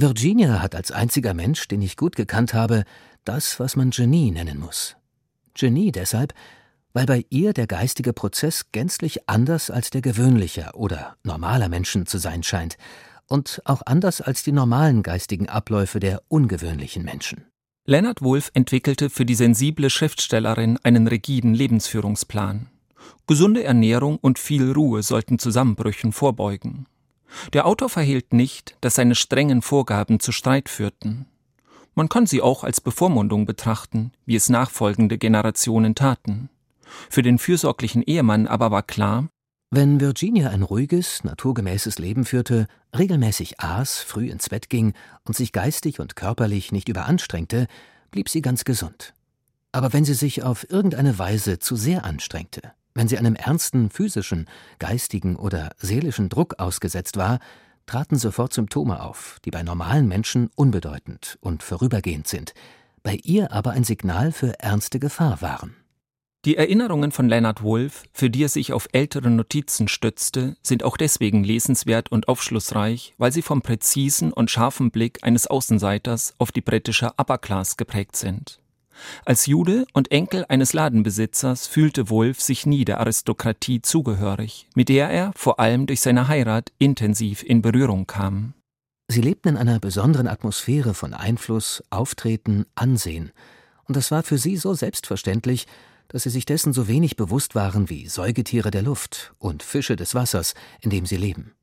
Virginia 0.00 0.62
hat 0.62 0.74
als 0.74 0.90
einziger 0.92 1.34
Mensch, 1.34 1.68
den 1.68 1.82
ich 1.82 1.96
gut 1.96 2.16
gekannt 2.16 2.54
habe, 2.54 2.84
das, 3.24 3.60
was 3.60 3.76
man 3.76 3.90
Genie 3.90 4.30
nennen 4.30 4.58
muss. 4.58 4.96
Genie 5.54 5.92
deshalb, 5.92 6.32
weil 6.92 7.06
bei 7.06 7.24
ihr 7.30 7.52
der 7.52 7.66
geistige 7.66 8.12
Prozess 8.12 8.72
gänzlich 8.72 9.28
anders 9.28 9.70
als 9.70 9.90
der 9.90 10.00
gewöhnlicher 10.00 10.74
oder 10.74 11.16
normaler 11.22 11.68
Menschen 11.68 12.06
zu 12.06 12.18
sein 12.18 12.42
scheint 12.42 12.76
und 13.26 13.62
auch 13.64 13.82
anders 13.86 14.20
als 14.20 14.42
die 14.42 14.52
normalen 14.52 15.02
geistigen 15.02 15.48
Abläufe 15.48 16.00
der 16.00 16.22
ungewöhnlichen 16.28 17.04
Menschen. 17.04 17.44
Leonard 17.86 18.22
Woolf 18.22 18.50
entwickelte 18.54 19.10
für 19.10 19.24
die 19.24 19.34
sensible 19.34 19.90
Schriftstellerin 19.90 20.78
einen 20.82 21.06
rigiden 21.06 21.54
Lebensführungsplan. 21.54 22.68
Gesunde 23.26 23.64
Ernährung 23.64 24.16
und 24.16 24.38
viel 24.38 24.72
Ruhe 24.72 25.02
sollten 25.02 25.38
Zusammenbrüchen 25.38 26.12
vorbeugen. 26.12 26.86
Der 27.52 27.66
Autor 27.66 27.88
verhehlt 27.88 28.32
nicht, 28.32 28.76
dass 28.80 28.94
seine 28.94 29.14
strengen 29.14 29.62
Vorgaben 29.62 30.20
zu 30.20 30.32
Streit 30.32 30.68
führten. 30.68 31.26
Man 31.94 32.08
kann 32.08 32.26
sie 32.26 32.40
auch 32.40 32.64
als 32.64 32.80
Bevormundung 32.80 33.46
betrachten, 33.46 34.12
wie 34.26 34.36
es 34.36 34.48
nachfolgende 34.48 35.18
Generationen 35.18 35.94
taten. 35.94 36.48
Für 37.08 37.22
den 37.22 37.38
fürsorglichen 37.38 38.02
Ehemann 38.02 38.46
aber 38.46 38.70
war 38.70 38.82
klar, 38.82 39.28
wenn 39.72 40.00
Virginia 40.00 40.50
ein 40.50 40.62
ruhiges, 40.62 41.22
naturgemäßes 41.22 42.00
Leben 42.00 42.24
führte, 42.24 42.66
regelmäßig 42.96 43.60
aß, 43.60 44.00
früh 44.00 44.28
ins 44.28 44.48
Bett 44.48 44.68
ging 44.68 44.94
und 45.24 45.36
sich 45.36 45.52
geistig 45.52 46.00
und 46.00 46.16
körperlich 46.16 46.72
nicht 46.72 46.88
überanstrengte, 46.88 47.68
blieb 48.10 48.28
sie 48.28 48.42
ganz 48.42 48.64
gesund. 48.64 49.14
Aber 49.70 49.92
wenn 49.92 50.04
sie 50.04 50.14
sich 50.14 50.42
auf 50.42 50.68
irgendeine 50.68 51.20
Weise 51.20 51.60
zu 51.60 51.76
sehr 51.76 52.04
anstrengte, 52.04 52.72
wenn 52.94 53.08
sie 53.08 53.18
einem 53.18 53.34
ernsten 53.34 53.90
physischen, 53.90 54.48
geistigen 54.78 55.36
oder 55.36 55.70
seelischen 55.78 56.28
Druck 56.28 56.58
ausgesetzt 56.58 57.16
war, 57.16 57.38
traten 57.86 58.18
sofort 58.18 58.52
Symptome 58.52 59.02
auf, 59.02 59.38
die 59.44 59.50
bei 59.50 59.62
normalen 59.62 60.06
Menschen 60.06 60.50
unbedeutend 60.54 61.38
und 61.40 61.62
vorübergehend 61.62 62.28
sind, 62.28 62.54
bei 63.02 63.18
ihr 63.22 63.52
aber 63.52 63.72
ein 63.72 63.84
Signal 63.84 64.32
für 64.32 64.58
ernste 64.60 64.98
Gefahr 64.98 65.42
waren. 65.42 65.74
Die 66.46 66.56
Erinnerungen 66.56 67.12
von 67.12 67.28
Leonard 67.28 67.62
Woolf, 67.62 68.04
für 68.14 68.30
die 68.30 68.44
er 68.44 68.48
sich 68.48 68.72
auf 68.72 68.88
ältere 68.92 69.28
Notizen 69.28 69.88
stützte, 69.88 70.56
sind 70.62 70.84
auch 70.84 70.96
deswegen 70.96 71.44
lesenswert 71.44 72.10
und 72.10 72.28
aufschlussreich, 72.28 73.14
weil 73.18 73.30
sie 73.30 73.42
vom 73.42 73.60
präzisen 73.60 74.32
und 74.32 74.50
scharfen 74.50 74.90
Blick 74.90 75.18
eines 75.22 75.48
Außenseiters 75.48 76.34
auf 76.38 76.50
die 76.50 76.62
britische 76.62 77.12
Upper 77.18 77.36
Class 77.36 77.76
geprägt 77.76 78.16
sind. 78.16 78.59
Als 79.24 79.46
Jude 79.46 79.86
und 79.92 80.10
Enkel 80.10 80.44
eines 80.48 80.72
Ladenbesitzers 80.72 81.66
fühlte 81.66 82.10
Wolf 82.10 82.40
sich 82.40 82.66
nie 82.66 82.84
der 82.84 83.00
Aristokratie 83.00 83.82
zugehörig, 83.82 84.68
mit 84.74 84.88
der 84.88 85.10
er 85.10 85.32
vor 85.36 85.60
allem 85.60 85.86
durch 85.86 86.00
seine 86.00 86.28
Heirat 86.28 86.72
intensiv 86.78 87.42
in 87.42 87.62
Berührung 87.62 88.06
kam. 88.06 88.54
Sie 89.08 89.20
lebten 89.20 89.50
in 89.50 89.56
einer 89.56 89.80
besonderen 89.80 90.28
Atmosphäre 90.28 90.94
von 90.94 91.14
Einfluss, 91.14 91.82
Auftreten, 91.90 92.66
Ansehen, 92.74 93.32
und 93.84 93.96
es 93.96 94.12
war 94.12 94.22
für 94.22 94.38
sie 94.38 94.56
so 94.56 94.72
selbstverständlich, 94.74 95.66
dass 96.06 96.22
sie 96.24 96.30
sich 96.30 96.44
dessen 96.44 96.72
so 96.72 96.86
wenig 96.86 97.16
bewusst 97.16 97.54
waren 97.54 97.90
wie 97.90 98.08
Säugetiere 98.08 98.70
der 98.70 98.82
Luft 98.82 99.32
und 99.38 99.62
Fische 99.62 99.96
des 99.96 100.14
Wassers, 100.14 100.54
in 100.80 100.90
dem 100.90 101.06
sie 101.06 101.16
leben. 101.16 101.54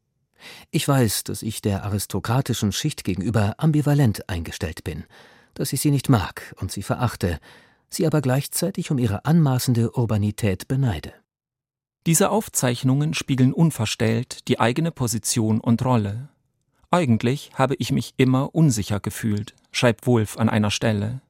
Ich 0.72 0.88
weiß, 0.88 1.24
dass 1.24 1.42
ich 1.42 1.62
der 1.62 1.84
aristokratischen 1.84 2.72
Schicht 2.72 3.04
gegenüber 3.04 3.56
ambivalent 3.58 4.30
eingestellt 4.30 4.84
bin, 4.84 5.06
dass 5.58 5.74
ich 5.74 5.82
sie 5.82 5.92
nicht 5.92 6.10
mag 6.10 6.56
und 6.60 6.72
sie 6.72 6.84
verachte, 6.84 7.40
sie 7.90 8.06
aber 8.06 8.22
gleichzeitig 8.22 8.92
um 8.92 8.98
ihre 8.98 9.26
anmaßende 9.26 9.92
Urbanität 9.92 10.68
beneide. 10.68 11.14
Diese 12.06 12.30
Aufzeichnungen 12.30 13.14
spiegeln 13.14 13.54
unverstellt 13.54 14.48
die 14.48 14.60
eigene 14.60 14.92
Position 14.92 15.60
und 15.60 15.84
Rolle. 15.84 16.30
Eigentlich 16.90 17.52
habe 17.56 17.76
ich 17.80 17.92
mich 17.92 18.14
immer 18.18 18.56
unsicher 18.56 19.00
gefühlt, 19.00 19.56
schreibt 19.72 20.08
Wolf 20.08 20.38
an 20.38 20.48
einer 20.48 20.72
Stelle 20.72 21.22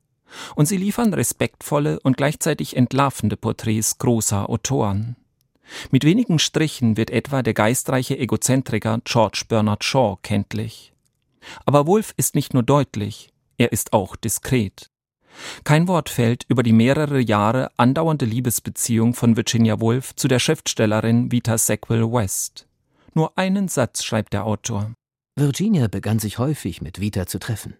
und 0.55 0.67
sie 0.67 0.77
liefern 0.77 1.13
respektvolle 1.13 1.99
und 2.01 2.17
gleichzeitig 2.17 2.75
entlarvende 2.75 3.37
Porträts 3.37 3.97
großer 3.97 4.49
Autoren. 4.49 5.15
Mit 5.91 6.03
wenigen 6.03 6.39
Strichen 6.39 6.95
wird 6.95 7.09
etwa 7.09 7.43
der 7.43 7.53
geistreiche 7.53 8.17
Egozentriker 8.17 8.99
George 9.03 9.43
Bernard 9.47 9.83
Shaw 9.83 10.17
kenntlich. 10.21 10.93
Aber 11.65 11.87
Wolf 11.87 12.13
ist 12.17 12.35
nicht 12.35 12.53
nur 12.53 12.63
deutlich, 12.63 13.29
er 13.57 13.71
ist 13.71 13.93
auch 13.93 14.15
diskret. 14.15 14.89
Kein 15.63 15.87
Wort 15.87 16.09
fällt 16.09 16.45
über 16.47 16.63
die 16.63 16.73
mehrere 16.73 17.19
Jahre 17.19 17.69
andauernde 17.77 18.25
Liebesbeziehung 18.25 19.13
von 19.13 19.37
Virginia 19.37 19.79
Woolf 19.79 20.15
zu 20.15 20.27
der 20.27 20.39
Schriftstellerin 20.39 21.31
Vita 21.31 21.57
Sackville 21.57 22.11
West. 22.11 22.67
Nur 23.13 23.37
einen 23.37 23.67
Satz 23.67 24.03
schreibt 24.03 24.33
der 24.33 24.45
Autor. 24.45 24.93
Virginia 25.35 25.87
begann 25.87 26.19
sich 26.19 26.39
häufig 26.39 26.81
mit 26.81 26.99
Vita 26.99 27.27
zu 27.27 27.39
treffen. 27.39 27.75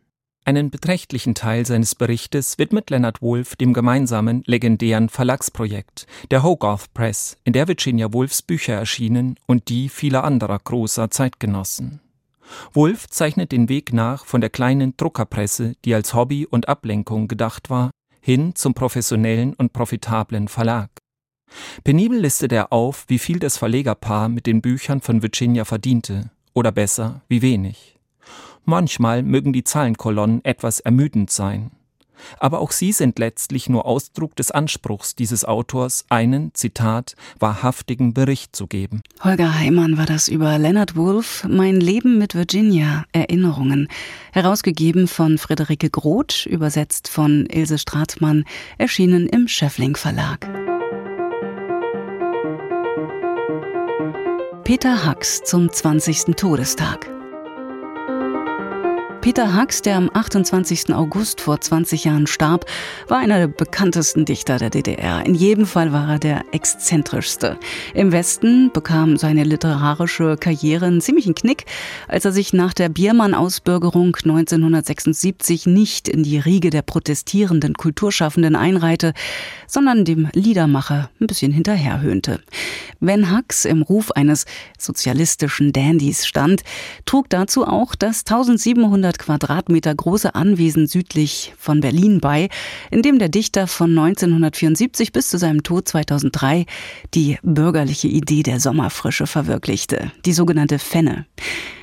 Einen 0.46 0.70
beträchtlichen 0.70 1.36
Teil 1.36 1.66
seines 1.66 1.94
Berichtes 1.94 2.58
widmet 2.58 2.90
Leonard 2.90 3.22
Woolf 3.22 3.58
dem 3.58 3.74
gemeinsamen, 3.74 4.44
legendären 4.46 5.10
Verlagsprojekt, 5.10 6.08
der 6.32 6.42
Hogarth 6.42 6.94
Press, 6.94 7.38
in 7.44 7.52
der 7.52 7.68
Virginia 7.68 8.14
Woolfs 8.14 8.42
Bücher 8.42 8.76
erschienen 8.76 9.36
und 9.46 9.68
die 9.68 9.90
vieler 9.90 10.24
anderer 10.24 10.58
großer 10.60 11.12
Zeitgenossen. 11.12 12.00
Woolf 12.74 13.08
zeichnet 13.08 13.52
den 13.52 13.70
Weg 13.70 13.94
nach 13.94 14.26
von 14.26 14.42
der 14.42 14.50
kleinen 14.50 14.96
Druckerpresse, 14.98 15.76
die 15.86 15.94
als 15.94 16.14
Hobby 16.14 16.46
und 16.46 16.68
Ablenkung 16.68 17.28
gedacht 17.28 17.70
war, 17.70 17.92
hin 18.22 18.56
zum 18.56 18.74
professionellen 18.74 19.54
und 19.54 19.74
profitablen 19.74 20.48
Verlag. 20.48 20.90
Penibel 21.84 22.20
listet 22.20 22.52
er 22.52 22.74
auf, 22.74 23.06
wie 23.08 23.20
viel 23.20 23.40
das 23.40 23.58
Verlegerpaar 23.58 24.30
mit 24.30 24.46
den 24.46 24.62
Büchern 24.62 25.02
von 25.02 25.22
Virginia 25.22 25.66
verdiente, 25.66 26.30
oder 26.54 26.72
besser, 26.72 27.22
wie 27.30 27.42
wenig. 27.42 27.98
Manchmal 28.66 29.24
mögen 29.24 29.54
die 29.54 29.64
Zahlenkolonnen 29.64 30.44
etwas 30.44 30.82
ermüdend 30.82 31.30
sein. 31.30 31.72
Aber 32.40 32.60
auch 32.60 32.72
sie 32.72 32.92
sind 32.92 33.20
letztlich 33.20 33.70
nur 33.70 33.86
Ausdruck 33.86 34.36
des 34.36 34.52
Anspruchs 34.52 35.16
dieses 35.16 35.46
Autors, 35.46 36.06
einen, 36.10 36.54
Zitat, 36.54 37.16
wahrhaftigen 37.40 38.14
Bericht 38.14 38.56
zu 38.56 38.68
geben. 38.68 39.02
Holger 39.24 39.58
Heimann 39.58 39.98
war 39.98 40.06
das 40.06 40.28
über 40.28 40.58
Leonard 40.58 40.96
Woolf, 40.96 41.46
Mein 41.50 41.80
Leben 41.80 42.18
mit 42.18 42.36
Virginia, 42.36 43.06
Erinnerungen. 43.12 43.88
Herausgegeben 44.32 45.08
von 45.08 45.38
Friederike 45.38 45.90
Groth, 45.90 46.46
übersetzt 46.46 47.08
von 47.08 47.46
Ilse 47.48 47.78
Stratmann, 47.78 48.46
erschienen 48.78 49.28
im 49.28 49.48
Schäffling 49.48 49.96
Verlag. 49.96 50.48
Peter 54.64 55.06
Hacks 55.06 55.44
zum 55.46 55.72
20. 55.72 56.36
Todestag. 56.36 57.17
Peter 59.28 59.54
Hacks, 59.54 59.82
der 59.82 59.98
am 59.98 60.10
28. 60.14 60.96
August 60.96 61.42
vor 61.42 61.60
20 61.60 62.06
Jahren 62.06 62.28
starb, 62.28 62.64
war 63.10 63.18
einer 63.18 63.40
der 63.40 63.50
bekanntesten 63.50 64.24
Dichter 64.24 64.58
der 64.58 64.70
DDR. 64.70 65.26
In 65.26 65.36
jedem 65.36 65.66
Fall 65.66 65.92
war 65.92 66.12
er 66.12 66.18
der 66.18 66.46
exzentrischste. 66.54 67.60
Im 67.94 68.14
Westen 68.14 68.72
bekam 68.72 69.18
seine 69.18 69.44
literarische 69.44 70.38
Karriere 70.38 70.86
einen 70.86 71.02
ziemlichen 71.02 71.36
Knick, 71.36 71.66
als 72.08 72.24
er 72.24 72.32
sich 72.32 72.54
nach 72.54 72.74
der 72.74 72.88
Biermann-Ausbürgerung 72.88 74.16
1976 74.16 75.66
nicht 75.66 76.08
in 76.08 76.24
die 76.24 76.40
Riege 76.40 76.70
der 76.70 76.82
protestierenden 76.82 77.74
Kulturschaffenden 77.74 78.56
einreihte, 78.56 79.12
sondern 79.68 80.06
dem 80.06 80.30
Liedermacher 80.32 81.10
ein 81.20 81.28
bisschen 81.28 81.52
hinterherhöhnte. 81.52 82.40
Wenn 83.02 83.30
Hacks 83.30 83.66
im 83.66 83.82
Ruf 83.82 84.12
eines 84.12 84.46
sozialistischen 84.80 85.74
Dandys 85.74 86.26
stand, 86.26 86.64
trug 87.06 87.30
dazu 87.30 87.68
auch 87.68 87.94
das 87.94 88.22
1700 88.22 89.17
Quadratmeter 89.18 89.94
große 89.94 90.36
Anwesen 90.36 90.88
südlich 90.88 91.54
von 91.58 91.80
Berlin 91.80 92.20
bei, 92.20 92.50
in 92.92 93.02
dem 93.02 93.20
der 93.20 93.30
Dichter 93.30 93.68
von 93.68 93.92
1974 93.98 95.12
bis 95.12 95.30
zu 95.30 95.38
seinem 95.38 95.64
Tod 95.64 95.88
2003 95.88 96.66
die 97.14 97.38
bürgerliche 97.44 98.08
Idee 98.08 98.44
der 98.44 98.60
Sommerfrische 98.60 99.28
verwirklichte, 99.28 100.12
die 100.26 100.34
sogenannte 100.34 100.80
Fenne. 100.80 101.26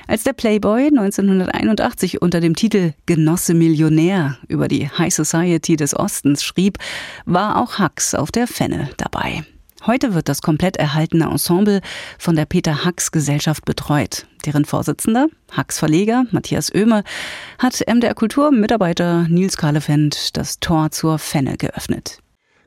Als 0.07 0.23
der 0.23 0.33
Playboy 0.33 0.87
1981 0.87 2.21
unter 2.21 2.39
dem 2.39 2.55
Titel 2.55 2.93
Genosse 3.05 3.53
Millionär 3.53 4.37
über 4.47 4.67
die 4.67 4.87
High 4.89 5.13
Society 5.13 5.75
des 5.75 5.95
Ostens 5.95 6.43
schrieb, 6.43 6.77
war 7.25 7.61
auch 7.61 7.79
Hux 7.79 8.13
auf 8.13 8.31
der 8.31 8.47
Fenne 8.47 8.89
dabei. 8.97 9.43
Heute 9.87 10.15
wird 10.15 10.29
das 10.29 10.41
komplett 10.41 10.77
erhaltene 10.77 11.25
Ensemble 11.25 11.81
von 12.17 12.35
der 12.35 12.45
Peter 12.45 12.83
Hacks 12.83 13.11
Gesellschaft 13.11 13.65
betreut. 13.65 14.25
Deren 14.43 14.65
Vorsitzender, 14.65 15.27
Hacks 15.51 15.77
Verleger 15.77 16.25
Matthias 16.31 16.73
Oehme, 16.73 17.03
hat 17.59 17.83
MDR 17.87 18.15
Kultur 18.15 18.51
Mitarbeiter 18.51 19.27
Nils 19.29 19.57
Kahlefeld 19.57 20.35
das 20.37 20.59
Tor 20.59 20.89
zur 20.89 21.19
Fenne 21.19 21.57
geöffnet. 21.57 22.19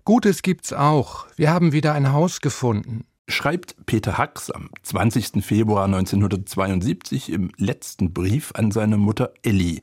Gutes 0.05 0.43
gibt's 0.43 0.73
auch. 0.73 1.27
Wir 1.37 1.51
haben 1.51 1.73
wieder 1.73 1.93
ein 1.93 2.13
Haus 2.13 2.41
gefunden. 2.41 3.05
Schreibt 3.27 3.75
Peter 3.85 4.17
Hacks 4.17 4.51
am 4.51 4.71
20. 4.85 5.45
Februar 5.45 5.87
1972 5.87 7.33
im 7.33 7.51
letzten 7.57 8.13
Brief 8.13 8.53
an 8.55 8.71
seine 8.71 8.97
Mutter 8.97 9.33
Elli, 9.43 9.83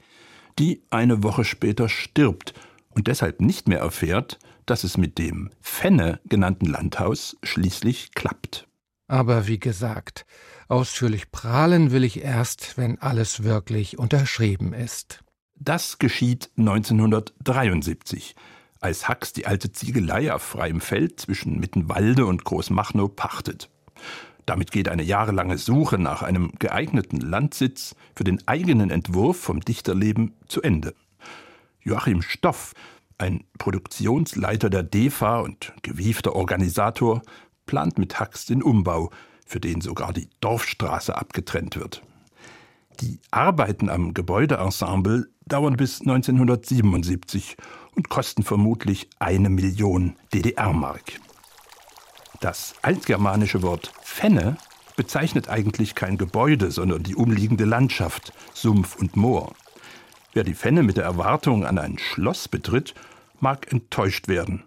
die 0.58 0.84
eine 0.90 1.22
Woche 1.22 1.44
später 1.44 1.90
stirbt 1.90 2.54
und 2.90 3.08
deshalb 3.08 3.42
nicht 3.42 3.68
mehr 3.68 3.80
erfährt, 3.80 4.40
dass 4.66 4.84
es 4.84 4.98
mit 4.98 5.18
dem 5.18 5.50
Fenne 5.62 6.20
genannten 6.26 6.66
Landhaus 6.66 7.38
schließlich 7.44 8.14
klappt. 8.14 8.68
Aber 9.08 9.48
wie 9.48 9.60
gesagt, 9.60 10.26
ausführlich 10.68 11.32
prahlen 11.32 11.92
will 11.92 12.04
ich 12.04 12.24
erst, 12.24 12.78
wenn 12.78 13.00
alles 13.00 13.44
wirklich 13.44 14.00
unterschrieben 14.00 14.74
ist. 14.74 15.20
Das 15.56 16.00
geschieht 16.00 16.50
1973, 16.58 18.36
als 18.82 19.08
Hax 19.08 19.32
die 19.34 19.46
alte 19.46 19.72
Ziegelei 19.72 20.34
auf 20.34 20.42
freiem 20.42 20.82
Feld 20.82 21.20
zwischen 21.20 21.60
Mittenwalde 21.60 22.26
und 22.26 22.44
Großmachnow 22.44 23.16
pachtet. 23.16 23.70
Damit 24.46 24.72
geht 24.72 24.90
eine 24.90 25.04
jahrelange 25.04 25.58
Suche 25.58 25.98
nach 25.98 26.22
einem 26.22 26.52
geeigneten 26.60 27.20
Landsitz 27.20 27.96
für 28.16 28.24
den 28.24 28.48
eigenen 28.48 28.92
Entwurf 28.92 29.40
vom 29.40 29.62
Dichterleben 29.62 30.34
zu 30.48 30.62
Ende. 30.62 30.94
Joachim 31.82 32.22
Stoff, 32.22 32.74
ein 33.18 33.46
Produktionsleiter 33.58 34.70
der 34.70 34.84
DEFA 34.84 35.40
und 35.40 35.74
gewiefter 35.82 36.36
Organisator, 36.36 37.22
plant 37.66 37.98
mit 37.98 38.20
Hax 38.20 38.46
den 38.46 38.62
Umbau, 38.62 39.12
für 39.46 39.60
den 39.60 39.82
sogar 39.82 40.14
die 40.14 40.30
Dorfstraße 40.42 41.18
abgetrennt 41.18 41.76
wird. 41.76 42.02
Die 43.02 43.20
Arbeiten 43.32 43.90
am 43.90 44.14
Gebäudeensemble 44.14 45.30
dauern 45.46 45.78
bis 45.78 46.02
1977 46.02 47.58
und 47.96 48.10
kosten 48.10 48.44
vermutlich 48.44 49.10
eine 49.20 49.50
Million 49.50 50.16
DDR-Mark. 50.34 51.20
Das 52.40 52.76
altgermanische 52.82 53.62
Wort 53.62 53.92
Fenne 54.02 54.58
bezeichnet 54.96 55.50
eigentlich 55.50 55.96
kein 55.96 56.18
Gebäude, 56.18 56.72
sondern 56.72 57.04
die 57.04 57.16
umliegende 57.16 57.66
Landschaft, 57.66 58.34
Sumpf 58.54 58.96
und 58.96 59.16
Moor. 59.16 59.54
Wer 60.36 60.44
die 60.44 60.54
Fenne 60.54 60.84
mit 60.84 60.98
der 60.98 61.06
Erwartung 61.06 61.66
an 61.66 61.78
ein 61.78 61.98
Schloss 61.98 62.50
betritt, 62.50 62.94
mag 63.40 63.72
enttäuscht 63.72 64.28
werden. 64.28 64.64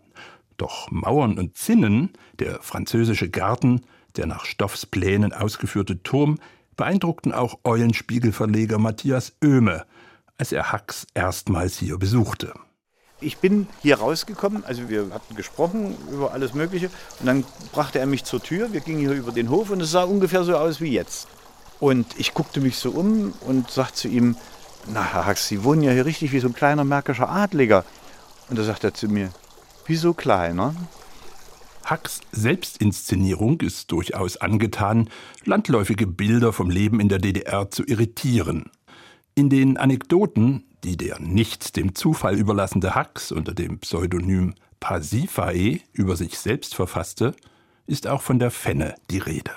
Doch 0.57 0.91
Mauern 0.91 1.39
und 1.39 1.59
Zinnen, 1.59 2.15
der 2.39 2.63
französische 2.63 3.29
Garten, 3.29 3.83
der 4.17 4.25
nach 4.25 4.47
Stoffs 4.47 4.87
Plänen 4.87 5.35
ausgeführte 5.35 6.03
Turm, 6.03 6.39
beeindruckten 6.79 7.33
auch 7.33 7.59
Eulenspiegelverleger 7.65 8.79
Matthias 8.79 9.35
Oehme, 9.45 9.85
als 10.39 10.53
er 10.53 10.73
Hax 10.73 11.07
erstmals 11.13 11.77
hier 11.77 11.99
besuchte. 11.99 12.55
Ich 13.21 13.37
bin 13.37 13.69
hier 13.83 13.99
rausgekommen, 13.99 14.65
also 14.65 14.89
wir 14.89 15.11
hatten 15.13 15.35
gesprochen 15.35 15.95
über 16.11 16.33
alles 16.33 16.55
Mögliche 16.55 16.89
und 17.21 17.27
dann 17.27 17.45
brachte 17.73 17.99
er 17.99 18.07
mich 18.07 18.25
zur 18.25 18.43
Tür, 18.43 18.73
wir 18.73 18.81
gingen 18.81 19.01
hier 19.01 19.13
über 19.13 19.33
den 19.33 19.51
Hof 19.51 19.69
und 19.69 19.83
es 19.83 19.91
sah 19.91 20.05
ungefähr 20.05 20.45
so 20.45 20.57
aus 20.57 20.81
wie 20.81 20.93
jetzt. 20.93 21.29
Und 21.79 22.19
ich 22.19 22.33
guckte 22.33 22.63
mich 22.63 22.79
so 22.79 22.91
um 22.91 23.35
und 23.43 23.71
sagte 23.71 23.95
zu 23.95 24.09
ihm, 24.09 24.35
na 24.93 25.05
Herr 25.13 25.27
Hax, 25.27 25.49
Sie 25.49 25.65
wohnen 25.65 25.83
ja 25.83 25.93
hier 25.93 26.07
richtig 26.07 26.33
wie 26.33 26.41
so 26.41 26.49
ein 26.49 26.55
kleiner 26.55 26.85
märkischer 26.85 27.29
Adliger. 27.29 27.85
Und 28.49 28.59
da 28.59 28.65
sagt 28.65 28.85
er 28.85 28.95
zu 28.95 29.09
mir, 29.09 29.31
wieso 29.87 30.15
kleiner? 30.15 30.75
Hacks 31.85 32.21
Selbstinszenierung 32.33 33.61
ist 33.61 33.91
durchaus 33.93 34.37
angetan, 34.37 35.09
landläufige 35.45 36.07
Bilder 36.07 36.53
vom 36.53 36.71
Leben 36.71 37.01
in 37.01 37.09
der 37.09 37.19
DDR 37.19 37.71
zu 37.71 37.85
irritieren. 37.85 38.71
In 39.35 39.49
den 39.49 39.77
Anekdoten, 39.79 40.65
die 40.85 40.97
der 40.97 41.19
nicht 41.19 41.77
dem 41.77 41.95
Zufall 41.95 42.37
überlassene 42.37 42.95
Hacks 42.95 43.33
unter 43.33 43.55
dem 43.55 43.79
Pseudonym 43.79 44.55
Pasiphae 44.81 45.81
über 45.93 46.17
sich 46.17 46.39
selbst 46.39 46.75
verfasste, 46.75 47.35
ist 47.87 48.07
auch 48.07 48.21
von 48.21 48.39
der 48.39 48.51
Fenne 48.51 48.95
die 49.11 49.19
Rede. 49.19 49.53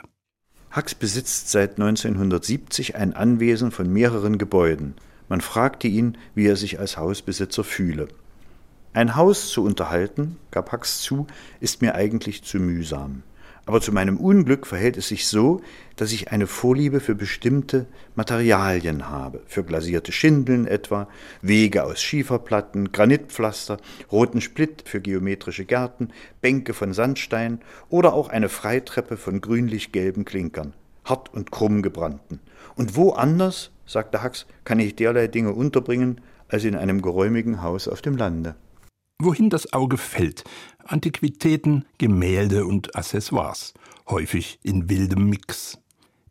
Hacks 0.72 0.96
besitzt 0.96 1.52
seit 1.52 1.72
1970 1.72 2.96
ein 2.96 3.14
Anwesen 3.14 3.72
von 3.72 3.92
mehreren 3.92 4.38
Gebäuden. 4.38 4.96
Man 5.32 5.40
fragte 5.40 5.88
ihn, 5.88 6.18
wie 6.36 6.46
er 6.46 6.58
sich 6.58 6.78
als 6.78 6.98
Hausbesitzer 6.98 7.64
fühle. 7.64 8.10
Ein 8.92 9.16
Haus 9.16 9.48
zu 9.48 9.64
unterhalten, 9.64 10.36
gab 10.52 10.74
Hacks 10.74 11.00
zu, 11.00 11.26
ist 11.62 11.82
mir 11.82 11.96
eigentlich 11.96 12.44
zu 12.44 12.58
mühsam. 12.58 13.24
Aber 13.66 13.80
zu 13.80 13.94
meinem 13.94 14.18
Unglück 14.18 14.68
verhält 14.68 14.98
es 14.98 15.08
sich 15.08 15.28
so, 15.28 15.62
dass 15.96 16.12
ich 16.12 16.34
eine 16.34 16.48
Vorliebe 16.48 17.00
für 17.00 17.16
bestimmte 17.16 17.86
Materialien 18.14 19.08
habe, 19.08 19.42
für 19.48 19.64
glasierte 19.64 20.12
Schindeln 20.12 20.68
etwa, 20.68 21.08
Wege 21.42 21.86
aus 21.86 22.02
Schieferplatten, 22.02 22.92
Granitpflaster, 22.92 23.78
roten 24.12 24.42
Splitt 24.42 24.84
für 24.86 25.00
geometrische 25.00 25.64
Gärten, 25.64 26.10
Bänke 26.42 26.74
von 26.74 26.92
Sandstein 26.92 27.62
oder 27.88 28.12
auch 28.12 28.28
eine 28.28 28.50
Freitreppe 28.50 29.16
von 29.16 29.40
grünlich-gelben 29.40 30.26
Klinkern, 30.26 30.74
hart 31.06 31.34
und 31.34 31.52
krumm 31.52 31.82
gebrannten. 31.82 32.42
Und 32.76 32.98
wo 32.98 33.12
anders, 33.12 33.71
sagte 33.86 34.22
Hax, 34.22 34.46
kann 34.64 34.80
ich 34.80 34.96
derlei 34.96 35.28
Dinge 35.28 35.54
unterbringen, 35.54 36.22
als 36.48 36.64
in 36.64 36.76
einem 36.76 37.02
geräumigen 37.02 37.62
Haus 37.62 37.88
auf 37.88 38.02
dem 38.02 38.18
Lande 38.18 38.56
wohin 39.24 39.50
das 39.50 39.74
Auge 39.74 39.98
fällt. 39.98 40.44
Antiquitäten, 40.86 41.86
Gemälde 41.98 42.66
und 42.66 42.96
Accessoires, 42.96 43.74
häufig 44.10 44.60
in 44.64 44.90
wildem 44.90 45.30
Mix. 45.30 45.78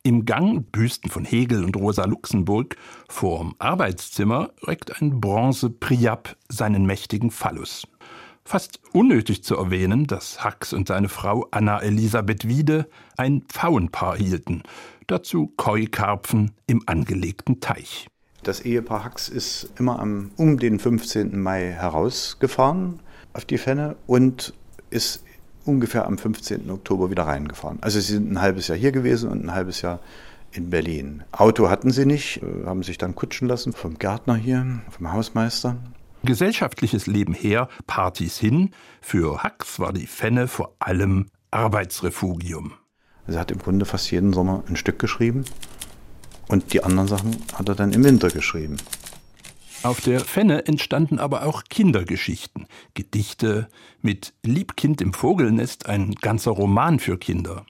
Im 0.03 0.25
Gang 0.25 0.71
Büsten 0.73 1.11
von 1.11 1.25
Hegel 1.25 1.63
und 1.65 1.77
Rosa 1.77 2.05
Luxemburg, 2.07 2.77
vorm 3.09 3.55
Arbeitszimmer 3.59 4.51
reckt 4.63 5.01
ein 5.01 5.21
Bronze 5.21 5.69
Priap 5.71 6.37
seinen 6.49 6.87
mächtigen 6.87 7.31
Phallus. 7.31 7.87
Fast 8.45 8.81
unnötig 8.93 9.45
zu 9.45 9.57
erwähnen, 9.57 10.07
dass 10.07 10.43
Hax 10.43 10.73
und 10.73 10.89
seine 10.89 11.11
Frau 11.11 11.47
Anna 11.51 11.81
Elisabeth 11.83 12.49
Wiede 12.49 12.89
ein 13.19 13.43
Pfauenpaar 13.43 14.17
hielten, 14.17 14.63
dazu 15.11 15.53
Koi-Karpfen 15.57 16.53
im 16.67 16.83
angelegten 16.87 17.61
Teich. 17.61 18.09
Das 18.43 18.61
Ehepaar 18.61 19.05
Hax 19.05 19.29
ist 19.29 19.71
immer 19.79 19.99
am, 19.99 20.31
um 20.37 20.59
den 20.59 20.79
15. 20.79 21.39
Mai 21.39 21.73
herausgefahren 21.73 23.01
auf 23.33 23.45
die 23.45 23.59
Fenne 23.59 23.97
und 24.07 24.55
ist 24.89 25.25
ungefähr 25.65 26.07
am 26.07 26.17
15. 26.17 26.71
Oktober 26.71 27.11
wieder 27.11 27.25
reingefahren. 27.25 27.79
Also 27.83 28.01
sie 28.01 28.15
sind 28.15 28.33
ein 28.33 28.41
halbes 28.41 28.69
Jahr 28.69 28.79
hier 28.79 28.93
gewesen 28.93 29.31
und 29.31 29.45
ein 29.45 29.55
halbes 29.55 29.83
Jahr 29.83 30.01
in 30.53 30.71
Berlin. 30.71 31.23
Auto 31.33 31.69
hatten 31.69 31.91
sie 31.91 32.07
nicht, 32.07 32.43
äh, 32.43 32.67
haben 32.67 32.83
sich 32.83 32.99
dann 32.99 33.15
kutschen 33.15 33.47
lassen 33.47 33.73
vom 33.73 33.99
Gärtner 33.99 34.37
hier, 34.37 34.81
vom 34.91 35.13
Hausmeister. 35.13 35.77
Gesellschaftliches 36.23 37.07
Leben 37.07 37.35
her, 37.35 37.69
Partys 37.87 38.39
hin. 38.39 38.71
Für 39.01 39.43
Hax 39.43 39.79
war 39.79 39.93
die 39.93 40.07
Fenne 40.07 40.49
vor 40.49 40.75
allem 40.79 41.27
Arbeitsrefugium. 41.51 42.73
Er 43.31 43.39
hat 43.39 43.53
im 43.53 43.59
Grunde 43.59 43.85
fast 43.85 44.11
jeden 44.11 44.33
Sommer 44.33 44.65
ein 44.69 44.75
Stück 44.75 44.99
geschrieben. 44.99 45.45
Und 46.49 46.73
die 46.73 46.83
anderen 46.83 47.07
Sachen 47.07 47.37
hat 47.55 47.69
er 47.69 47.77
dann 47.77 47.93
im 47.93 48.03
Winter 48.03 48.29
geschrieben. 48.29 48.77
Auf 49.85 50.01
der 50.01 50.21
Fenne 50.21 50.67
entstanden 50.67 51.21
aber 51.21 51.47
auch 51.47 51.63
Kindergeschichten, 51.71 52.67
Gedichte, 52.95 53.69
mit 54.03 54.35
Liebkind 54.43 55.01
im 55.01 55.13
Vogelnest 55.13 55.87
ein 55.87 56.13
ganzer 56.17 56.51
Roman 56.51 56.99
für 56.99 57.19
Kinder. 57.19 57.65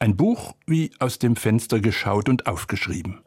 Ein 0.00 0.16
Buch 0.16 0.54
wie 0.66 0.90
aus 0.98 1.20
dem 1.20 1.36
Fenster 1.36 1.80
geschaut 1.80 2.28
und 2.28 2.46
aufgeschrieben. 2.46 3.20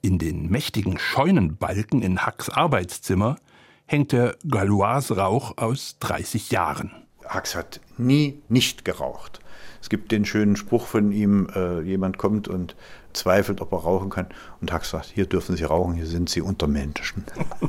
In 0.00 0.18
den 0.18 0.50
mächtigen 0.50 0.98
Scheunenbalken 0.98 2.02
in 2.02 2.20
Hacks 2.20 2.48
Arbeitszimmer 2.48 3.36
hängt 3.84 4.12
der 4.12 4.36
Galois-Rauch 4.48 5.58
aus 5.58 5.96
30 6.00 6.50
Jahren. 6.50 6.90
Hacks 7.28 7.54
hat 7.54 7.80
nie 7.98 8.40
nicht 8.48 8.84
geraucht. 8.84 9.41
Es 9.82 9.88
gibt 9.88 10.12
den 10.12 10.24
schönen 10.24 10.54
Spruch 10.54 10.86
von 10.86 11.10
ihm, 11.10 11.48
äh, 11.54 11.80
jemand 11.82 12.16
kommt 12.16 12.46
und 12.46 12.76
zweifelt, 13.12 13.60
ob 13.60 13.72
er 13.72 13.80
rauchen 13.80 14.10
kann. 14.10 14.28
Und 14.60 14.72
Hack 14.72 14.84
sagt, 14.84 15.06
hier 15.06 15.26
dürfen 15.26 15.56
Sie 15.56 15.64
rauchen, 15.64 15.94
hier 15.94 16.06
sind 16.06 16.30
Sie 16.30 16.40
unter 16.40 16.68
Menschen. 16.68 17.24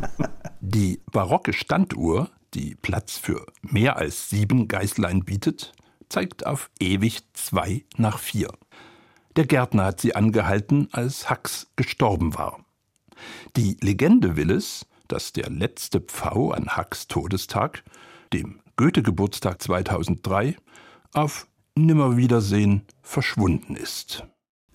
Die 0.61 1.01
barocke 1.11 1.53
Standuhr, 1.53 2.29
die 2.53 2.75
Platz 2.75 3.17
für 3.17 3.47
mehr 3.63 3.97
als 3.97 4.29
sieben 4.29 4.67
Geißlein 4.67 5.25
bietet, 5.25 5.73
zeigt 6.07 6.45
auf 6.45 6.69
ewig 6.79 7.23
zwei 7.33 7.83
nach 7.97 8.19
vier. 8.19 8.49
Der 9.35 9.47
Gärtner 9.47 9.85
hat 9.85 9.99
sie 9.99 10.15
angehalten, 10.15 10.89
als 10.91 11.29
Hacks 11.29 11.67
gestorben 11.75 12.35
war. 12.35 12.63
Die 13.57 13.77
Legende 13.81 14.37
will 14.37 14.51
es, 14.51 14.85
dass 15.07 15.33
der 15.33 15.49
letzte 15.49 15.99
Pfau 15.99 16.51
an 16.51 16.67
Hacks 16.67 17.07
Todestag, 17.07 17.83
dem 18.31 18.59
Goethe-Geburtstag 18.77 19.61
2003, 19.61 20.55
auf 21.13 21.47
Nimmerwiedersehen 21.75 22.83
verschwunden 23.01 23.75
ist. 23.75 24.25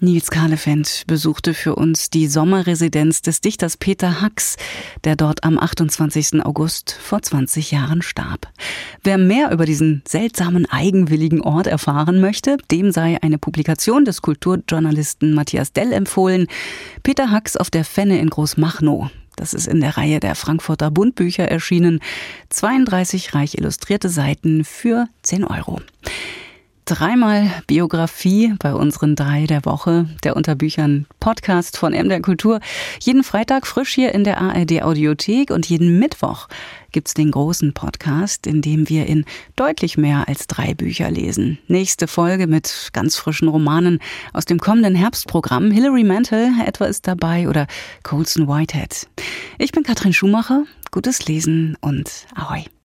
Nils 0.01 0.31
Kahlefeld 0.31 1.05
besuchte 1.09 1.55
für 1.55 1.75
uns 1.75 2.09
die 2.09 2.29
Sommerresidenz 2.29 3.21
des 3.21 3.41
Dichters 3.41 3.77
Peter 3.77 4.21
Hacks, 4.21 4.57
der 5.03 5.17
dort 5.17 5.43
am 5.43 5.59
28. 5.59 6.45
August 6.45 6.93
vor 6.93 7.21
20 7.21 7.73
Jahren 7.73 8.03
starb. 8.03 8.47
Wer 9.03 9.19
mehr 9.19 9.51
über 9.51 9.67
diesen 9.67 10.03
seltsamen, 10.07 10.67
eigenwilligen 10.67 11.41
Ort 11.41 11.67
erfahren 11.67 12.21
möchte, 12.21 12.59
dem 12.71 12.93
sei 12.93 13.19
eine 13.23 13.39
Publikation 13.39 14.05
des 14.05 14.23
Kulturjournalisten 14.23 15.35
Matthias 15.35 15.73
Dell 15.73 15.93
empfohlen. 15.93 16.47
Peter 17.03 17.33
Hacks 17.33 17.57
auf 17.57 17.71
der 17.71 17.85
Fenne 17.85 18.21
in 18.21 18.31
Großmachnow. 18.31 19.11
Das 19.35 19.53
ist 19.53 19.67
in 19.67 19.81
der 19.81 19.97
Reihe 19.97 20.21
der 20.21 20.37
Frankfurter 20.37 20.93
Bundbücher 20.93 21.49
erschienen. 21.49 21.99
32 22.51 23.35
reich 23.35 23.57
illustrierte 23.57 24.09
Seiten 24.09 24.65
für 24.65 25.07
10 25.23 25.43
Euro. 25.43 25.81
Dreimal 26.89 27.51
Biografie 27.67 28.55
bei 28.59 28.73
unseren 28.73 29.15
drei 29.15 29.45
der 29.45 29.67
Woche, 29.67 30.07
der 30.25 30.37
Unterbüchern 30.37 31.05
Podcast 31.21 31.77
von 31.77 31.93
MDR 31.93 32.23
Kultur. 32.23 32.61
Jeden 33.03 33.25
Freitag 33.25 33.67
frisch 33.67 33.93
hier 33.93 34.15
in 34.15 34.25
der 34.25 34.41
ARD 34.41 34.83
Audiothek 34.83 35.51
und 35.51 35.67
jeden 35.67 35.99
Mittwoch 35.99 36.49
gibt's 36.91 37.13
den 37.13 37.31
großen 37.31 37.75
Podcast, 37.75 38.47
in 38.47 38.63
dem 38.63 38.89
wir 38.89 39.05
in 39.05 39.27
deutlich 39.55 39.99
mehr 39.99 40.29
als 40.29 40.47
drei 40.47 40.73
Bücher 40.73 41.11
lesen. 41.11 41.59
Nächste 41.67 42.07
Folge 42.07 42.47
mit 42.47 42.89
ganz 42.95 43.17
frischen 43.17 43.49
Romanen 43.49 43.99
aus 44.33 44.47
dem 44.47 44.59
kommenden 44.59 44.95
Herbstprogramm. 44.95 45.71
Hilary 45.71 46.05
Mantel 46.05 46.53
etwa 46.65 46.87
ist 46.87 47.07
dabei 47.07 47.51
oder 47.51 47.67
Colson 48.03 48.49
Whitehead. 48.49 49.07
Ich 49.59 49.73
bin 49.73 49.83
Katrin 49.83 50.15
Schumacher. 50.15 50.65
Gutes 50.91 51.27
Lesen 51.27 51.77
und 51.83 52.11
Ahoi. 52.35 52.65